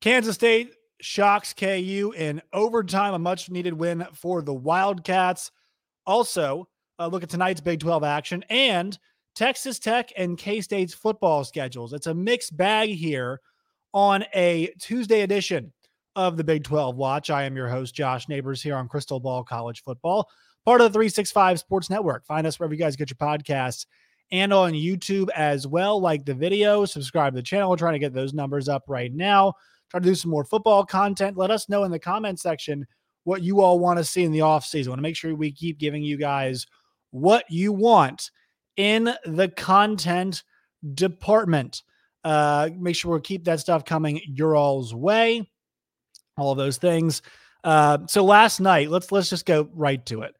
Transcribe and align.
Kansas 0.00 0.34
State 0.34 0.72
shocks 1.02 1.52
KU 1.52 2.12
in 2.16 2.40
overtime, 2.52 3.14
a 3.14 3.18
much 3.18 3.50
needed 3.50 3.74
win 3.74 4.06
for 4.14 4.42
the 4.42 4.54
Wildcats. 4.54 5.50
Also, 6.06 6.68
uh, 6.98 7.06
look 7.06 7.22
at 7.22 7.28
tonight's 7.28 7.60
Big 7.60 7.80
12 7.80 8.02
action 8.04 8.44
and 8.48 8.98
Texas 9.34 9.78
Tech 9.78 10.10
and 10.16 10.38
K 10.38 10.60
State's 10.60 10.94
football 10.94 11.44
schedules. 11.44 11.92
It's 11.92 12.06
a 12.06 12.14
mixed 12.14 12.56
bag 12.56 12.90
here 12.90 13.40
on 13.92 14.24
a 14.34 14.72
Tuesday 14.80 15.20
edition 15.20 15.72
of 16.16 16.36
the 16.36 16.44
Big 16.44 16.64
12 16.64 16.96
Watch. 16.96 17.30
I 17.30 17.44
am 17.44 17.56
your 17.56 17.68
host, 17.68 17.94
Josh 17.94 18.28
Neighbors, 18.28 18.62
here 18.62 18.76
on 18.76 18.88
Crystal 18.88 19.20
Ball 19.20 19.44
College 19.44 19.82
Football, 19.82 20.28
part 20.64 20.80
of 20.80 20.86
the 20.86 20.94
365 20.94 21.58
Sports 21.58 21.90
Network. 21.90 22.24
Find 22.24 22.46
us 22.46 22.58
wherever 22.58 22.74
you 22.74 22.80
guys 22.80 22.96
get 22.96 23.10
your 23.10 23.16
podcasts 23.16 23.86
and 24.32 24.52
on 24.52 24.72
YouTube 24.72 25.28
as 25.34 25.66
well. 25.66 26.00
Like 26.00 26.24
the 26.24 26.34
video, 26.34 26.84
subscribe 26.86 27.34
to 27.34 27.36
the 27.36 27.42
channel. 27.42 27.70
We're 27.70 27.76
trying 27.76 27.94
to 27.94 27.98
get 27.98 28.14
those 28.14 28.32
numbers 28.32 28.68
up 28.68 28.84
right 28.88 29.12
now 29.12 29.54
try 29.90 30.00
to 30.00 30.08
do 30.08 30.14
some 30.14 30.30
more 30.30 30.44
football 30.44 30.84
content. 30.84 31.36
Let 31.36 31.50
us 31.50 31.68
know 31.68 31.84
in 31.84 31.90
the 31.90 31.98
comment 31.98 32.40
section 32.40 32.86
what 33.24 33.42
you 33.42 33.60
all 33.60 33.78
want 33.78 33.98
to 33.98 34.04
see 34.04 34.24
in 34.24 34.32
the 34.32 34.38
offseason. 34.40 34.88
Want 34.88 34.98
to 34.98 35.02
make 35.02 35.16
sure 35.16 35.34
we 35.34 35.52
keep 35.52 35.78
giving 35.78 36.02
you 36.02 36.16
guys 36.16 36.66
what 37.10 37.44
you 37.50 37.72
want 37.72 38.30
in 38.76 39.14
the 39.24 39.48
content 39.48 40.42
department. 40.94 41.82
Uh, 42.24 42.70
make 42.78 42.96
sure 42.96 43.14
we 43.14 43.20
keep 43.20 43.44
that 43.44 43.60
stuff 43.60 43.84
coming 43.84 44.20
your 44.26 44.56
all's 44.56 44.94
way. 44.94 45.48
All 46.36 46.52
of 46.52 46.58
those 46.58 46.78
things. 46.78 47.22
Uh, 47.64 47.98
so 48.06 48.24
last 48.24 48.60
night, 48.60 48.90
let's 48.90 49.12
let's 49.12 49.28
just 49.28 49.44
go 49.44 49.68
right 49.74 50.04
to 50.06 50.22
it. 50.22 50.34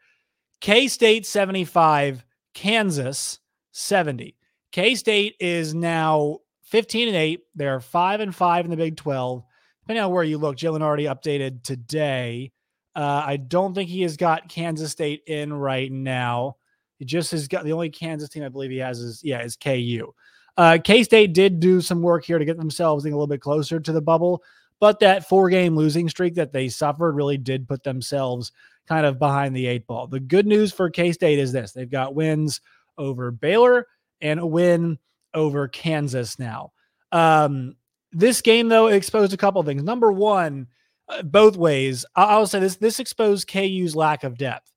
K 0.60 0.88
State 0.88 1.26
75, 1.26 2.24
Kansas 2.54 3.40
70. 3.72 4.36
K 4.72 4.94
State 4.94 5.34
is 5.40 5.74
now 5.74 6.38
15 6.70 7.08
and 7.08 7.16
8. 7.16 7.40
They're 7.54 7.80
5 7.80 8.20
and 8.20 8.34
5 8.34 8.64
in 8.64 8.70
the 8.70 8.76
Big 8.76 8.96
12. 8.96 9.42
Depending 9.82 10.04
on 10.04 10.12
where 10.12 10.24
you 10.24 10.38
look, 10.38 10.56
Jalen 10.56 10.82
already 10.82 11.04
updated 11.04 11.62
today. 11.64 12.52
Uh, 12.94 13.22
I 13.26 13.36
don't 13.36 13.74
think 13.74 13.88
he 13.88 14.02
has 14.02 14.16
got 14.16 14.48
Kansas 14.48 14.92
State 14.92 15.22
in 15.26 15.52
right 15.52 15.91
now. 15.91 16.56
He 16.98 17.04
just 17.04 17.31
has 17.32 17.48
got 17.48 17.64
the 17.64 17.72
only 17.72 17.91
Kansas 17.91 18.28
team 18.28 18.44
I 18.44 18.48
believe 18.48 18.70
he 18.70 18.78
has 18.78 19.00
is 19.00 19.20
yeah, 19.25 19.42
is 19.42 19.56
KU. 19.56 20.12
Uh, 20.56 20.78
K 20.82 21.03
State 21.03 21.32
did 21.32 21.60
do 21.60 21.81
some 21.81 22.03
work 22.03 22.25
here 22.25 22.38
to 22.38 22.44
get 22.44 22.58
themselves 22.58 23.04
a 23.04 23.08
little 23.08 23.26
bit 23.26 23.41
closer 23.41 23.81
to 23.81 23.92
the 23.92 24.02
bubble, 24.02 24.42
but 24.81 25.00
that 25.00 25.28
four 25.28 25.48
game 25.48 25.76
losing 25.76 26.08
streak 26.08 26.34
that 26.34 26.52
they 26.52 26.69
suffered 26.69 27.14
really 27.14 27.38
did 27.38 27.66
put 27.66 27.82
themselves 27.82 28.52
kind 28.87 29.06
of 29.06 29.19
behind 29.19 29.56
the 29.56 29.66
eight 29.66 29.87
ball. 29.87 30.06
The 30.06 30.20
good 30.20 30.47
news 30.47 30.72
for 30.72 30.91
K 30.91 31.12
State 31.12 31.38
is 31.38 31.52
this 31.52 31.72
they've 31.72 31.91
got 31.91 32.14
wins 32.14 32.60
over 32.98 33.31
Baylor 33.31 33.87
and 34.20 34.38
a 34.38 34.47
win 34.47 34.98
over 35.34 35.68
Kansas 35.68 36.38
now. 36.38 36.72
Um, 37.12 37.76
this 38.12 38.41
game, 38.41 38.68
though, 38.68 38.88
exposed 38.88 39.32
a 39.32 39.36
couple 39.36 39.62
things. 39.62 39.82
Number 39.82 40.10
one, 40.10 40.66
uh, 41.08 41.22
both 41.22 41.56
ways, 41.56 42.04
I'll 42.16 42.46
say 42.46 42.60
this 42.60 42.76
this 42.76 43.00
exposed 43.00 43.48
KU's 43.48 43.96
lack 43.96 44.24
of 44.24 44.38
depth. 44.38 44.72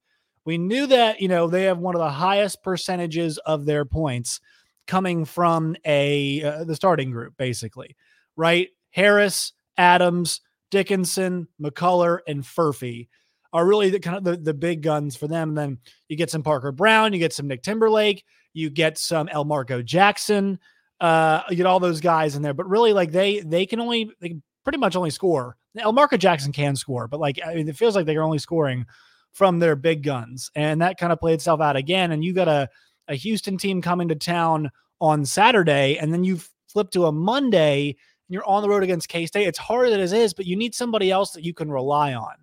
We 0.46 0.58
knew 0.58 0.88
that, 0.88 1.22
you 1.22 1.28
know, 1.28 1.48
they 1.48 1.64
have 1.64 1.80
one 1.80 1.96
of 1.96 2.00
the 2.00 2.10
highest 2.10 2.64
percentages 2.64 3.38
of 3.40 3.66
their 3.66 3.86
points 3.86 4.42
coming 4.88 5.26
from 5.26 5.76
a 5.86 6.44
uh, 6.44 6.64
the 6.66 6.76
starting 6.76 7.12
group, 7.12 7.36
basically, 7.38 7.96
right? 8.36 8.70
Harris, 8.92 9.54
Adams, 9.78 10.42
Dickinson, 10.70 11.48
McCullar, 11.62 12.20
and 12.28 12.44
Furphy 12.44 13.08
are 13.54 13.66
really 13.66 13.90
the 13.90 14.00
kind 14.00 14.18
of 14.18 14.24
the, 14.24 14.36
the 14.36 14.54
big 14.54 14.82
guns 14.82 15.16
for 15.16 15.28
them. 15.28 15.50
And 15.50 15.58
then 15.58 15.78
you 16.10 16.18
get 16.18 16.32
some 16.32 16.44
Parker 16.44 16.72
Braun, 16.72 17.14
you 17.14 17.20
get 17.20 17.34
some 17.34 17.48
Nick 17.48 17.62
Timberlake, 17.62 18.26
you 18.54 18.70
get 18.70 18.98
some 18.98 19.28
Elmarko 19.28 19.86
Jackson, 19.86 20.60
uh, 21.00 21.44
you 21.50 21.56
get 21.56 21.68
all 21.68 21.80
those 21.80 22.02
guys 22.02 22.36
in 22.36 22.42
there. 22.42 22.54
But 22.54 22.68
really, 22.68 22.92
like 22.92 23.12
they 23.12 23.40
they 23.42 23.66
can 23.66 23.80
only 23.80 24.12
they 24.20 24.30
can 24.30 24.44
pretty 24.64 24.80
much 24.80 24.96
only 24.96 25.12
score. 25.12 25.56
Elmarko 25.78 26.20
Jackson 26.20 26.52
can 26.52 26.76
score, 26.76 27.08
but 27.08 27.20
like 27.20 27.40
I 27.46 27.56
mean, 27.56 27.70
it 27.70 27.78
feels 27.78 27.96
like 27.96 28.06
they're 28.06 28.24
only 28.24 28.40
scoring 28.40 28.86
from 29.32 29.60
their 29.60 29.76
big 29.76 30.04
guns, 30.04 30.52
and 30.56 30.82
that 30.82 30.98
kind 30.98 31.14
of 31.14 31.20
played 31.20 31.36
itself 31.36 31.62
out 31.62 31.76
again. 31.76 32.12
And 32.12 32.24
you 32.24 32.34
got 32.34 32.48
a 32.48 32.70
a 33.08 33.16
Houston 33.16 33.58
team 33.58 33.82
coming 33.82 34.08
to 34.08 34.16
town 34.16 34.72
on 35.00 35.26
Saturday, 35.26 35.98
and 35.98 36.14
then 36.14 36.24
you 36.24 36.40
flip 36.70 36.90
to 36.92 37.06
a 37.06 37.12
Monday 37.12 37.90
and 37.90 38.34
you're 38.34 38.48
on 38.48 38.64
the 38.64 38.70
road 38.70 38.84
against 38.84 39.10
K 39.10 39.26
State. 39.26 39.48
It's 39.48 39.60
hard 39.60 39.90
as 39.90 40.12
it 40.12 40.18
is, 40.18 40.34
but 40.34 40.46
you 40.46 40.56
need 40.56 40.74
somebody 40.74 41.12
else 41.12 41.32
that 41.32 41.44
you 41.44 41.54
can 41.54 41.70
rely 41.70 42.14
on. 42.14 42.34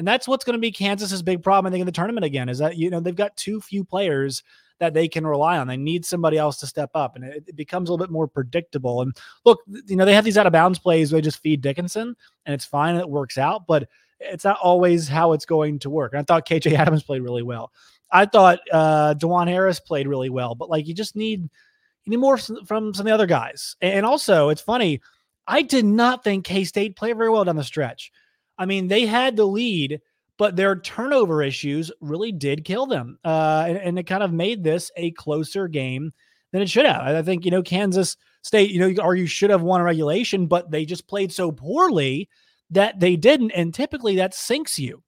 And 0.00 0.08
that's 0.08 0.26
what's 0.26 0.46
going 0.46 0.54
to 0.54 0.58
be 0.58 0.72
Kansas's 0.72 1.22
big 1.22 1.42
problem, 1.42 1.68
I 1.68 1.70
think, 1.70 1.82
in 1.82 1.86
the 1.86 1.92
tournament 1.92 2.24
again, 2.24 2.48
is 2.48 2.56
that, 2.56 2.78
you 2.78 2.88
know, 2.88 3.00
they've 3.00 3.14
got 3.14 3.36
too 3.36 3.60
few 3.60 3.84
players 3.84 4.42
that 4.78 4.94
they 4.94 5.06
can 5.08 5.26
rely 5.26 5.58
on. 5.58 5.66
They 5.66 5.76
need 5.76 6.06
somebody 6.06 6.38
else 6.38 6.56
to 6.60 6.66
step 6.66 6.88
up, 6.94 7.16
and 7.16 7.24
it, 7.26 7.44
it, 7.48 7.54
becomes 7.54 7.90
a 7.90 7.92
little 7.92 8.06
bit 8.06 8.10
more 8.10 8.26
predictable. 8.26 9.02
And 9.02 9.14
look, 9.44 9.60
you 9.86 9.96
know, 9.96 10.06
they 10.06 10.14
have 10.14 10.24
these 10.24 10.38
out 10.38 10.46
of 10.46 10.54
bounds 10.54 10.78
plays 10.78 11.12
where 11.12 11.20
they 11.20 11.26
just 11.26 11.42
feed 11.42 11.60
Dickinson, 11.60 12.16
and 12.46 12.54
it's 12.54 12.64
fine 12.64 12.94
and 12.94 13.02
it 13.02 13.10
works 13.10 13.36
out, 13.36 13.66
but 13.66 13.90
it's 14.20 14.44
not 14.44 14.56
always 14.62 15.06
how 15.06 15.34
it's 15.34 15.44
going 15.44 15.78
to 15.80 15.90
work. 15.90 16.14
And 16.14 16.20
I 16.20 16.22
thought 16.22 16.48
KJ 16.48 16.72
Adams 16.78 17.02
played 17.02 17.20
really 17.20 17.42
well. 17.42 17.70
I 18.10 18.24
thought 18.24 18.60
uh 18.72 19.14
Dajuan 19.18 19.48
Harris 19.48 19.80
played 19.80 20.08
really 20.08 20.30
well, 20.30 20.54
but 20.54 20.70
like 20.70 20.86
you 20.86 20.94
just 20.94 21.14
need 21.14 21.42
you 21.42 22.10
need 22.10 22.16
more 22.16 22.38
from 22.38 22.94
some 22.94 23.02
of 23.02 23.04
the 23.04 23.12
other 23.12 23.26
guys. 23.26 23.76
And 23.82 24.06
also, 24.06 24.48
it's 24.48 24.62
funny. 24.62 25.02
I 25.46 25.60
did 25.60 25.84
not 25.84 26.24
think 26.24 26.46
K 26.46 26.64
State 26.64 26.96
played 26.96 27.18
very 27.18 27.28
well 27.28 27.44
down 27.44 27.56
the 27.56 27.64
stretch. 27.64 28.10
I 28.60 28.66
mean, 28.66 28.86
they 28.86 29.06
had 29.06 29.34
the 29.34 29.46
lead 29.46 30.00
but 30.40 30.56
their 30.56 30.80
turnover 30.80 31.42
issues 31.42 31.92
really 32.00 32.32
did 32.32 32.64
kill 32.64 32.86
them. 32.86 33.18
Uh, 33.22 33.66
and, 33.68 33.76
and, 33.76 33.98
it 33.98 34.04
kind 34.04 34.22
of 34.22 34.32
made 34.32 34.64
this 34.64 34.90
a 34.96 35.10
closer 35.10 35.68
game 35.68 36.14
than 36.50 36.62
it 36.62 36.70
should 36.70 36.86
have. 36.86 37.02
I 37.02 37.20
think, 37.20 37.44
you 37.44 37.50
know, 37.50 37.62
Kansas 37.62 38.16
State, 38.40 38.70
you 38.70 38.80
know, 38.80 39.02
or 39.02 39.14
you 39.14 39.26
should 39.26 39.50
have 39.50 39.60
won 39.60 39.82
a 39.82 39.84
regulation, 39.84 40.46
but 40.46 40.70
they 40.70 40.86
just 40.86 41.06
played 41.06 41.30
so 41.30 41.52
poorly 41.52 42.30
that 42.70 42.98
they 42.98 43.16
didn't. 43.16 43.50
And 43.50 43.74
typically 43.74 44.16
that 44.16 44.32
sinks 44.32 44.78
you. 44.78 45.02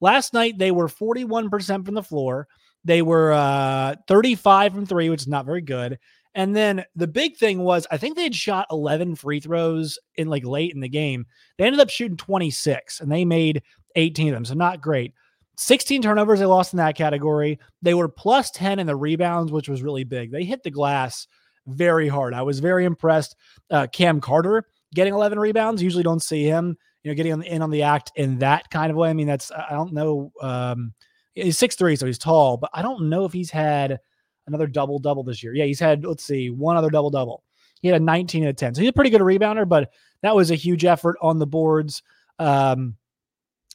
Last 0.00 0.32
night, 0.32 0.56
they 0.56 0.70
were 0.70 0.86
41% 0.86 1.84
from 1.84 1.96
the 1.96 2.02
floor. 2.04 2.46
They 2.84 3.02
were 3.02 3.32
uh, 3.32 3.96
35 4.06 4.72
from 4.72 4.86
three, 4.86 5.10
which 5.10 5.22
is 5.22 5.26
not 5.26 5.46
very 5.46 5.62
good. 5.62 5.98
And 6.36 6.54
then 6.54 6.84
the 6.94 7.06
big 7.06 7.38
thing 7.38 7.60
was, 7.60 7.86
I 7.90 7.96
think 7.96 8.14
they 8.14 8.24
had 8.24 8.34
shot 8.34 8.66
11 8.70 9.16
free 9.16 9.40
throws 9.40 9.98
in 10.16 10.28
like 10.28 10.44
late 10.44 10.74
in 10.74 10.80
the 10.80 10.88
game. 10.88 11.24
They 11.56 11.64
ended 11.64 11.80
up 11.80 11.88
shooting 11.88 12.18
26 12.18 13.00
and 13.00 13.10
they 13.10 13.24
made 13.24 13.62
18 13.96 14.28
of 14.28 14.34
them. 14.34 14.44
So 14.44 14.52
not 14.52 14.82
great. 14.82 15.14
16 15.56 16.02
turnovers 16.02 16.38
they 16.38 16.44
lost 16.44 16.74
in 16.74 16.76
that 16.76 16.94
category. 16.94 17.58
They 17.80 17.94
were 17.94 18.08
plus 18.08 18.50
10 18.50 18.78
in 18.78 18.86
the 18.86 18.94
rebounds, 18.94 19.50
which 19.50 19.70
was 19.70 19.82
really 19.82 20.04
big. 20.04 20.30
They 20.30 20.44
hit 20.44 20.62
the 20.62 20.70
glass 20.70 21.26
very 21.66 22.06
hard. 22.06 22.34
I 22.34 22.42
was 22.42 22.60
very 22.60 22.84
impressed. 22.84 23.34
Uh, 23.70 23.86
Cam 23.86 24.20
Carter 24.20 24.66
getting 24.94 25.14
11 25.14 25.38
rebounds. 25.38 25.82
Usually 25.82 26.02
don't 26.02 26.22
see 26.22 26.44
him, 26.44 26.76
you 27.02 27.10
know, 27.10 27.14
getting 27.14 27.32
on 27.32 27.40
the, 27.40 27.50
in 27.50 27.62
on 27.62 27.70
the 27.70 27.82
act 27.82 28.12
in 28.14 28.40
that 28.40 28.68
kind 28.68 28.90
of 28.90 28.98
way. 28.98 29.08
I 29.08 29.14
mean, 29.14 29.26
that's, 29.26 29.50
I 29.50 29.70
don't 29.70 29.94
know. 29.94 30.30
Um, 30.42 30.92
he's 31.34 31.56
six 31.56 31.76
three, 31.76 31.96
so 31.96 32.04
he's 32.04 32.18
tall, 32.18 32.58
but 32.58 32.68
I 32.74 32.82
don't 32.82 33.08
know 33.08 33.24
if 33.24 33.32
he's 33.32 33.50
had 33.50 34.00
another 34.46 34.66
double 34.66 34.98
double 34.98 35.22
this 35.22 35.42
year. 35.42 35.54
Yeah, 35.54 35.64
he's 35.64 35.80
had, 35.80 36.04
let's 36.04 36.24
see, 36.24 36.50
one 36.50 36.76
other 36.76 36.90
double 36.90 37.10
double. 37.10 37.42
He 37.80 37.88
had 37.88 38.00
a 38.00 38.04
19 38.04 38.42
and 38.42 38.50
a 38.50 38.52
10. 38.52 38.74
So 38.74 38.80
he's 38.80 38.90
a 38.90 38.92
pretty 38.92 39.10
good 39.10 39.20
rebounder, 39.20 39.68
but 39.68 39.92
that 40.22 40.34
was 40.34 40.50
a 40.50 40.54
huge 40.54 40.84
effort 40.84 41.16
on 41.20 41.38
the 41.38 41.46
boards. 41.46 42.02
Um, 42.38 42.96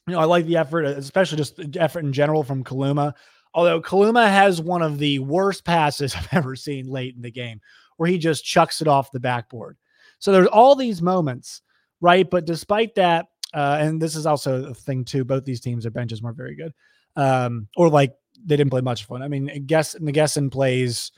you 0.06 0.14
know, 0.14 0.20
I 0.20 0.24
like 0.24 0.46
the 0.46 0.56
effort, 0.56 0.84
especially 0.84 1.38
just 1.38 1.60
effort 1.76 2.04
in 2.04 2.12
general 2.12 2.42
from 2.42 2.64
Kaluma. 2.64 3.14
Although 3.54 3.80
Kaluma 3.80 4.28
has 4.28 4.60
one 4.60 4.82
of 4.82 4.98
the 4.98 5.20
worst 5.20 5.64
passes 5.64 6.14
I've 6.16 6.28
ever 6.32 6.56
seen 6.56 6.88
late 6.88 7.14
in 7.14 7.22
the 7.22 7.30
game, 7.30 7.60
where 7.96 8.08
he 8.08 8.18
just 8.18 8.44
chucks 8.44 8.80
it 8.80 8.88
off 8.88 9.12
the 9.12 9.20
backboard. 9.20 9.76
So 10.18 10.32
there's 10.32 10.48
all 10.48 10.74
these 10.74 11.02
moments 11.02 11.62
right? 12.02 12.28
But 12.28 12.44
despite 12.44 12.96
that, 12.96 13.28
uh, 13.54 13.78
and 13.80 14.02
this 14.02 14.14
is 14.14 14.26
also 14.26 14.66
a 14.66 14.74
thing 14.74 15.06
too, 15.06 15.24
both 15.24 15.44
these 15.44 15.60
teams, 15.60 15.84
their 15.84 15.90
benches 15.90 16.20
weren't 16.20 16.36
very 16.36 16.54
good. 16.54 16.74
Um, 17.16 17.68
or 17.76 17.88
like 17.88 18.14
they 18.44 18.56
didn't 18.56 18.70
play 18.70 18.80
much 18.80 19.04
fun. 19.04 19.22
I 19.22 19.28
mean, 19.28 19.64
guess 19.66 19.94
N'Guessan 19.94 20.50
plays 20.50 21.12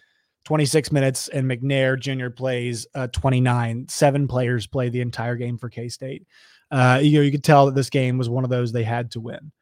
26 0.45 0.93
minutes 0.93 1.29
and 1.29 1.51
McNair 1.51 1.99
Jr. 1.99 2.29
plays 2.29 2.87
uh, 2.95 3.07
29. 3.09 3.87
Seven 3.89 4.29
players 4.29 4.67
play 4.67 4.89
the 4.89 5.01
entire 5.01 5.37
game 5.37 5.59
for 5.59 5.69
K 5.69 5.89
State. 5.89 6.27
Uh, 6.71 7.01
you 7.03 7.19
know, 7.19 7.23
you 7.23 7.31
could 7.31 7.45
tell 7.45 7.67
that 7.67 7.75
this 7.75 7.91
game 7.91 8.19
was 8.19 8.29
one 8.29 8.45
of 8.45 8.51
those 8.51 8.73
they 8.73 8.83
had 8.83 9.11
to 9.13 9.21
win. 9.21 9.53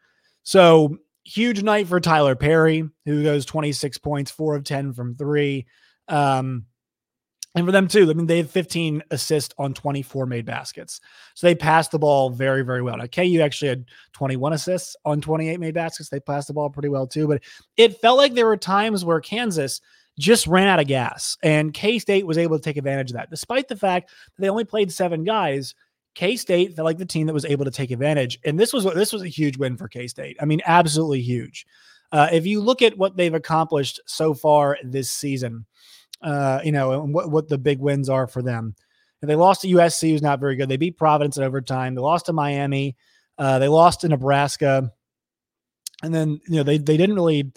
So 0.44 0.96
huge 1.24 1.62
night 1.62 1.86
for 1.86 2.00
Tylor 2.00 2.34
Perry, 2.34 2.88
who 3.04 3.22
goes 3.22 3.44
26 3.44 3.98
points, 3.98 4.30
four 4.30 4.56
of 4.56 4.64
10 4.64 4.92
from 4.92 5.14
three. 5.14 5.66
Um, 6.08 6.66
and 7.54 7.66
for 7.66 7.72
them 7.72 7.86
too, 7.86 8.08
I 8.08 8.14
mean, 8.14 8.26
they 8.26 8.38
have 8.38 8.50
15 8.50 9.02
assists 9.10 9.54
on 9.58 9.74
24 9.74 10.26
made 10.26 10.46
baskets. 10.46 11.00
So 11.34 11.46
they 11.46 11.54
passed 11.54 11.90
the 11.90 11.98
ball 11.98 12.30
very, 12.30 12.62
very 12.62 12.80
well. 12.80 12.96
Now, 12.96 13.06
KU 13.06 13.40
actually 13.42 13.68
had 13.68 13.84
21 14.14 14.54
assists 14.54 14.96
on 15.04 15.20
28 15.20 15.60
made 15.60 15.74
baskets. 15.74 16.08
They 16.08 16.20
passed 16.20 16.48
the 16.48 16.54
ball 16.54 16.70
pretty 16.70 16.88
well 16.88 17.06
too. 17.06 17.28
But 17.28 17.42
it 17.76 18.00
felt 18.00 18.16
like 18.16 18.32
there 18.32 18.46
were 18.46 18.56
times 18.56 19.04
where 19.04 19.20
Kansas 19.20 19.80
just 20.18 20.46
ran 20.46 20.68
out 20.68 20.80
of 20.80 20.86
gas 20.86 21.36
and 21.42 21.74
K 21.74 21.98
State 21.98 22.26
was 22.26 22.38
able 22.38 22.56
to 22.56 22.62
take 22.62 22.76
advantage 22.76 23.10
of 23.10 23.16
that. 23.16 23.30
Despite 23.30 23.68
the 23.68 23.76
fact 23.76 24.10
that 24.10 24.42
they 24.42 24.48
only 24.48 24.64
played 24.64 24.90
seven 24.90 25.24
guys, 25.24 25.74
K 26.14 26.36
State 26.36 26.74
felt 26.74 26.84
like 26.84 26.98
the 26.98 27.06
team 27.06 27.26
that 27.26 27.34
was 27.34 27.44
able 27.44 27.64
to 27.66 27.70
take 27.70 27.90
advantage. 27.90 28.38
And 28.44 28.58
this 28.58 28.72
was 28.72 28.84
this 28.84 29.12
was 29.12 29.22
a 29.22 29.28
huge 29.28 29.58
win 29.58 29.76
for 29.76 29.88
K 29.88 30.06
State. 30.06 30.36
I 30.40 30.46
mean, 30.46 30.60
absolutely 30.64 31.20
huge. 31.20 31.66
Uh, 32.12 32.28
if 32.30 32.46
you 32.46 32.60
look 32.60 32.82
at 32.82 32.98
what 32.98 33.16
they've 33.16 33.32
accomplished 33.32 34.00
so 34.06 34.34
far 34.34 34.76
this 34.84 35.10
season, 35.10 35.64
uh, 36.22 36.60
you 36.64 36.72
know, 36.72 37.02
and 37.02 37.14
what, 37.14 37.30
what 37.30 37.48
the 37.48 37.58
big 37.58 37.78
wins 37.78 38.08
are 38.08 38.26
for 38.26 38.42
them. 38.42 38.74
And 39.20 39.30
they 39.30 39.36
lost 39.36 39.62
to 39.62 39.68
USC, 39.68 40.10
who's 40.10 40.22
not 40.22 40.40
very 40.40 40.56
good. 40.56 40.68
They 40.68 40.76
beat 40.76 40.96
Providence 40.96 41.36
in 41.36 41.44
overtime. 41.44 41.94
They 41.94 42.00
lost 42.00 42.26
to 42.26 42.32
Miami. 42.32 42.96
Uh, 43.38 43.58
they 43.58 43.68
lost 43.68 44.00
to 44.00 44.08
Nebraska. 44.08 44.92
And 46.02 46.14
then, 46.14 46.40
you 46.48 46.56
know, 46.56 46.62
they 46.64 46.78
they 46.78 46.96
didn't 46.96 47.14
really 47.14 47.52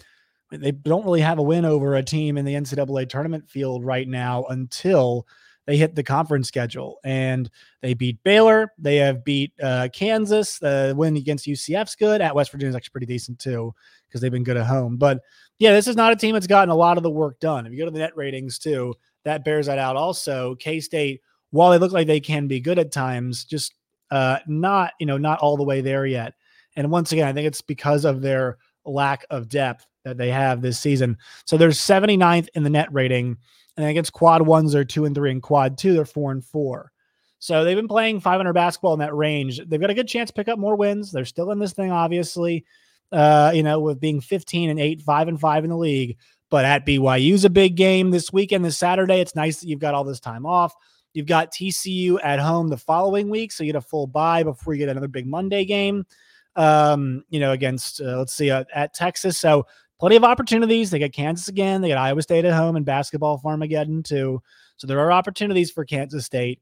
they 0.50 0.70
don't 0.70 1.04
really 1.04 1.20
have 1.20 1.38
a 1.38 1.42
win 1.42 1.64
over 1.64 1.96
a 1.96 2.02
team 2.02 2.38
in 2.38 2.44
the 2.44 2.54
NCAA 2.54 3.08
tournament 3.08 3.48
field 3.50 3.84
right 3.84 4.06
now 4.06 4.44
until 4.44 5.26
they 5.66 5.76
hit 5.76 5.94
the 5.94 6.02
conference 6.02 6.48
schedule 6.48 6.98
and 7.04 7.50
they 7.82 7.94
beat 7.94 8.22
Baylor. 8.22 8.72
They 8.78 8.96
have 8.96 9.24
beat 9.24 9.52
uh, 9.62 9.88
Kansas. 9.92 10.58
The 10.58 10.94
win 10.96 11.16
against 11.16 11.46
UCF's 11.46 11.96
good. 11.96 12.20
At 12.20 12.34
West 12.34 12.52
Virginia 12.52 12.70
is 12.70 12.76
actually 12.76 12.92
pretty 12.92 13.06
decent 13.06 13.38
too 13.38 13.74
because 14.08 14.20
they've 14.20 14.32
been 14.32 14.44
good 14.44 14.56
at 14.56 14.66
home. 14.66 14.96
But 14.96 15.20
yeah, 15.58 15.72
this 15.72 15.88
is 15.88 15.96
not 15.96 16.12
a 16.12 16.16
team 16.16 16.34
that's 16.34 16.46
gotten 16.46 16.70
a 16.70 16.76
lot 16.76 16.96
of 16.96 17.02
the 17.02 17.10
work 17.10 17.40
done. 17.40 17.66
If 17.66 17.72
you 17.72 17.78
go 17.78 17.84
to 17.86 17.90
the 17.90 17.98
net 17.98 18.16
ratings 18.16 18.58
too, 18.58 18.94
that 19.24 19.44
bears 19.44 19.66
that 19.66 19.78
out. 19.78 19.96
Also, 19.96 20.54
K 20.56 20.80
State, 20.80 21.20
while 21.50 21.70
they 21.70 21.78
look 21.78 21.92
like 21.92 22.06
they 22.06 22.20
can 22.20 22.46
be 22.46 22.60
good 22.60 22.78
at 22.78 22.92
times, 22.92 23.44
just 23.44 23.74
uh, 24.10 24.38
not 24.46 24.92
you 25.00 25.06
know 25.06 25.18
not 25.18 25.40
all 25.40 25.56
the 25.56 25.64
way 25.64 25.80
there 25.80 26.06
yet. 26.06 26.34
And 26.76 26.90
once 26.90 27.12
again, 27.12 27.26
I 27.26 27.32
think 27.32 27.46
it's 27.46 27.62
because 27.62 28.04
of 28.04 28.22
their 28.22 28.58
lack 28.84 29.24
of 29.30 29.48
depth 29.48 29.86
that 30.04 30.16
they 30.16 30.30
have 30.30 30.62
this 30.62 30.78
season. 30.78 31.18
So 31.44 31.56
they're 31.56 31.70
79th 31.70 32.48
in 32.54 32.62
the 32.62 32.70
net 32.70 32.92
rating, 32.92 33.38
and 33.76 33.86
against 33.86 34.12
quad 34.12 34.42
ones, 34.42 34.72
they're 34.72 34.84
two 34.84 35.04
and 35.04 35.14
three, 35.14 35.30
and 35.30 35.42
quad 35.42 35.78
two, 35.78 35.94
they're 35.94 36.04
four 36.04 36.32
and 36.32 36.44
four. 36.44 36.92
So 37.38 37.64
they've 37.64 37.76
been 37.76 37.88
playing 37.88 38.20
500 38.20 38.52
basketball 38.52 38.94
in 38.94 39.00
that 39.00 39.14
range. 39.14 39.60
They've 39.66 39.80
got 39.80 39.90
a 39.90 39.94
good 39.94 40.08
chance 40.08 40.30
to 40.30 40.34
pick 40.34 40.48
up 40.48 40.58
more 40.58 40.74
wins. 40.74 41.12
They're 41.12 41.26
still 41.26 41.50
in 41.50 41.58
this 41.58 41.74
thing, 41.74 41.92
obviously 41.92 42.64
uh, 43.12 43.52
you 43.54 43.62
know, 43.62 43.80
with 43.80 44.00
being 44.00 44.20
15 44.20 44.70
and 44.70 44.80
8, 44.80 45.02
5 45.02 45.28
and 45.28 45.40
5 45.40 45.64
in 45.64 45.70
the 45.70 45.76
league. 45.76 46.16
But 46.48 46.64
at 46.64 46.86
BYU's 46.86 47.44
a 47.44 47.50
big 47.50 47.76
game 47.76 48.10
this 48.10 48.32
weekend, 48.32 48.64
this 48.64 48.78
Saturday. 48.78 49.20
It's 49.20 49.34
nice 49.34 49.60
that 49.60 49.68
you've 49.68 49.80
got 49.80 49.94
all 49.94 50.04
this 50.04 50.20
time 50.20 50.46
off. 50.46 50.74
You've 51.12 51.26
got 51.26 51.52
TCU 51.52 52.18
at 52.22 52.38
home 52.38 52.68
the 52.68 52.76
following 52.76 53.30
week, 53.30 53.50
so 53.50 53.64
you 53.64 53.72
get 53.72 53.78
a 53.78 53.80
full 53.80 54.06
bye 54.06 54.42
before 54.42 54.74
you 54.74 54.78
get 54.78 54.88
another 54.88 55.08
big 55.08 55.26
Monday 55.26 55.64
game. 55.64 56.06
Um, 56.54 57.24
you 57.28 57.40
know, 57.40 57.52
against 57.52 58.00
uh, 58.00 58.18
let's 58.18 58.32
see 58.32 58.50
uh, 58.50 58.64
at 58.74 58.94
Texas. 58.94 59.38
So 59.38 59.66
plenty 59.98 60.16
of 60.16 60.24
opportunities. 60.24 60.90
They 60.90 60.98
get 60.98 61.12
Kansas 61.12 61.48
again. 61.48 61.80
They 61.80 61.88
got 61.88 61.98
Iowa 61.98 62.22
State 62.22 62.44
at 62.44 62.54
home 62.54 62.76
and 62.76 62.84
basketball 62.84 63.40
Farmageddon 63.40 64.04
too. 64.04 64.42
So 64.76 64.86
there 64.86 65.00
are 65.00 65.12
opportunities 65.12 65.70
for 65.70 65.84
Kansas 65.84 66.24
State 66.24 66.60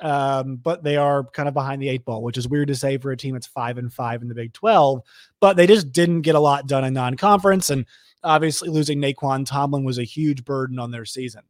um, 0.00 0.56
but 0.56 0.82
they 0.82 0.96
are 0.96 1.24
kind 1.24 1.48
of 1.48 1.54
behind 1.54 1.80
the 1.80 1.88
eight 1.88 2.04
ball, 2.04 2.22
which 2.22 2.36
is 2.36 2.48
weird 2.48 2.68
to 2.68 2.74
say 2.74 2.98
for 2.98 3.12
a 3.12 3.16
team 3.16 3.34
that's 3.34 3.46
five 3.46 3.78
and 3.78 3.92
five 3.92 4.22
in 4.22 4.28
the 4.28 4.34
Big 4.34 4.52
12. 4.52 5.00
But 5.40 5.56
they 5.56 5.66
just 5.66 5.92
didn't 5.92 6.22
get 6.22 6.34
a 6.34 6.40
lot 6.40 6.66
done 6.66 6.84
in 6.84 6.94
non 6.94 7.16
conference. 7.16 7.70
And 7.70 7.86
obviously, 8.22 8.68
losing 8.68 9.00
Nae'Qwan 9.00 9.46
Tomlin 9.46 9.84
was 9.84 9.98
a 9.98 10.04
huge 10.04 10.44
burden 10.44 10.78
on 10.78 10.90
their 10.90 11.04
season. 11.04 11.42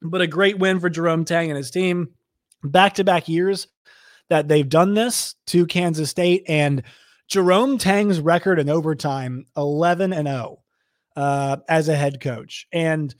But 0.00 0.22
a 0.22 0.26
great 0.26 0.58
win 0.58 0.80
for 0.80 0.90
Jerome 0.90 1.24
Tang 1.24 1.50
and 1.50 1.56
his 1.56 1.70
team. 1.70 2.10
Back 2.62 2.94
to 2.94 3.04
back 3.04 3.28
years 3.28 3.68
that 4.30 4.48
they've 4.48 4.68
done 4.68 4.94
this 4.94 5.34
to 5.48 5.66
Kansas 5.66 6.10
State. 6.10 6.44
And 6.48 6.82
Jerome 7.34 7.78
Tang's 7.78 8.20
record 8.20 8.60
in 8.60 8.70
overtime 8.70 9.44
11 9.56 10.12
and 10.12 10.28
0 10.28 10.62
uh, 11.16 11.56
as 11.68 11.88
a 11.88 11.96
head 11.96 12.20
coach. 12.20 12.68
And 12.72 13.12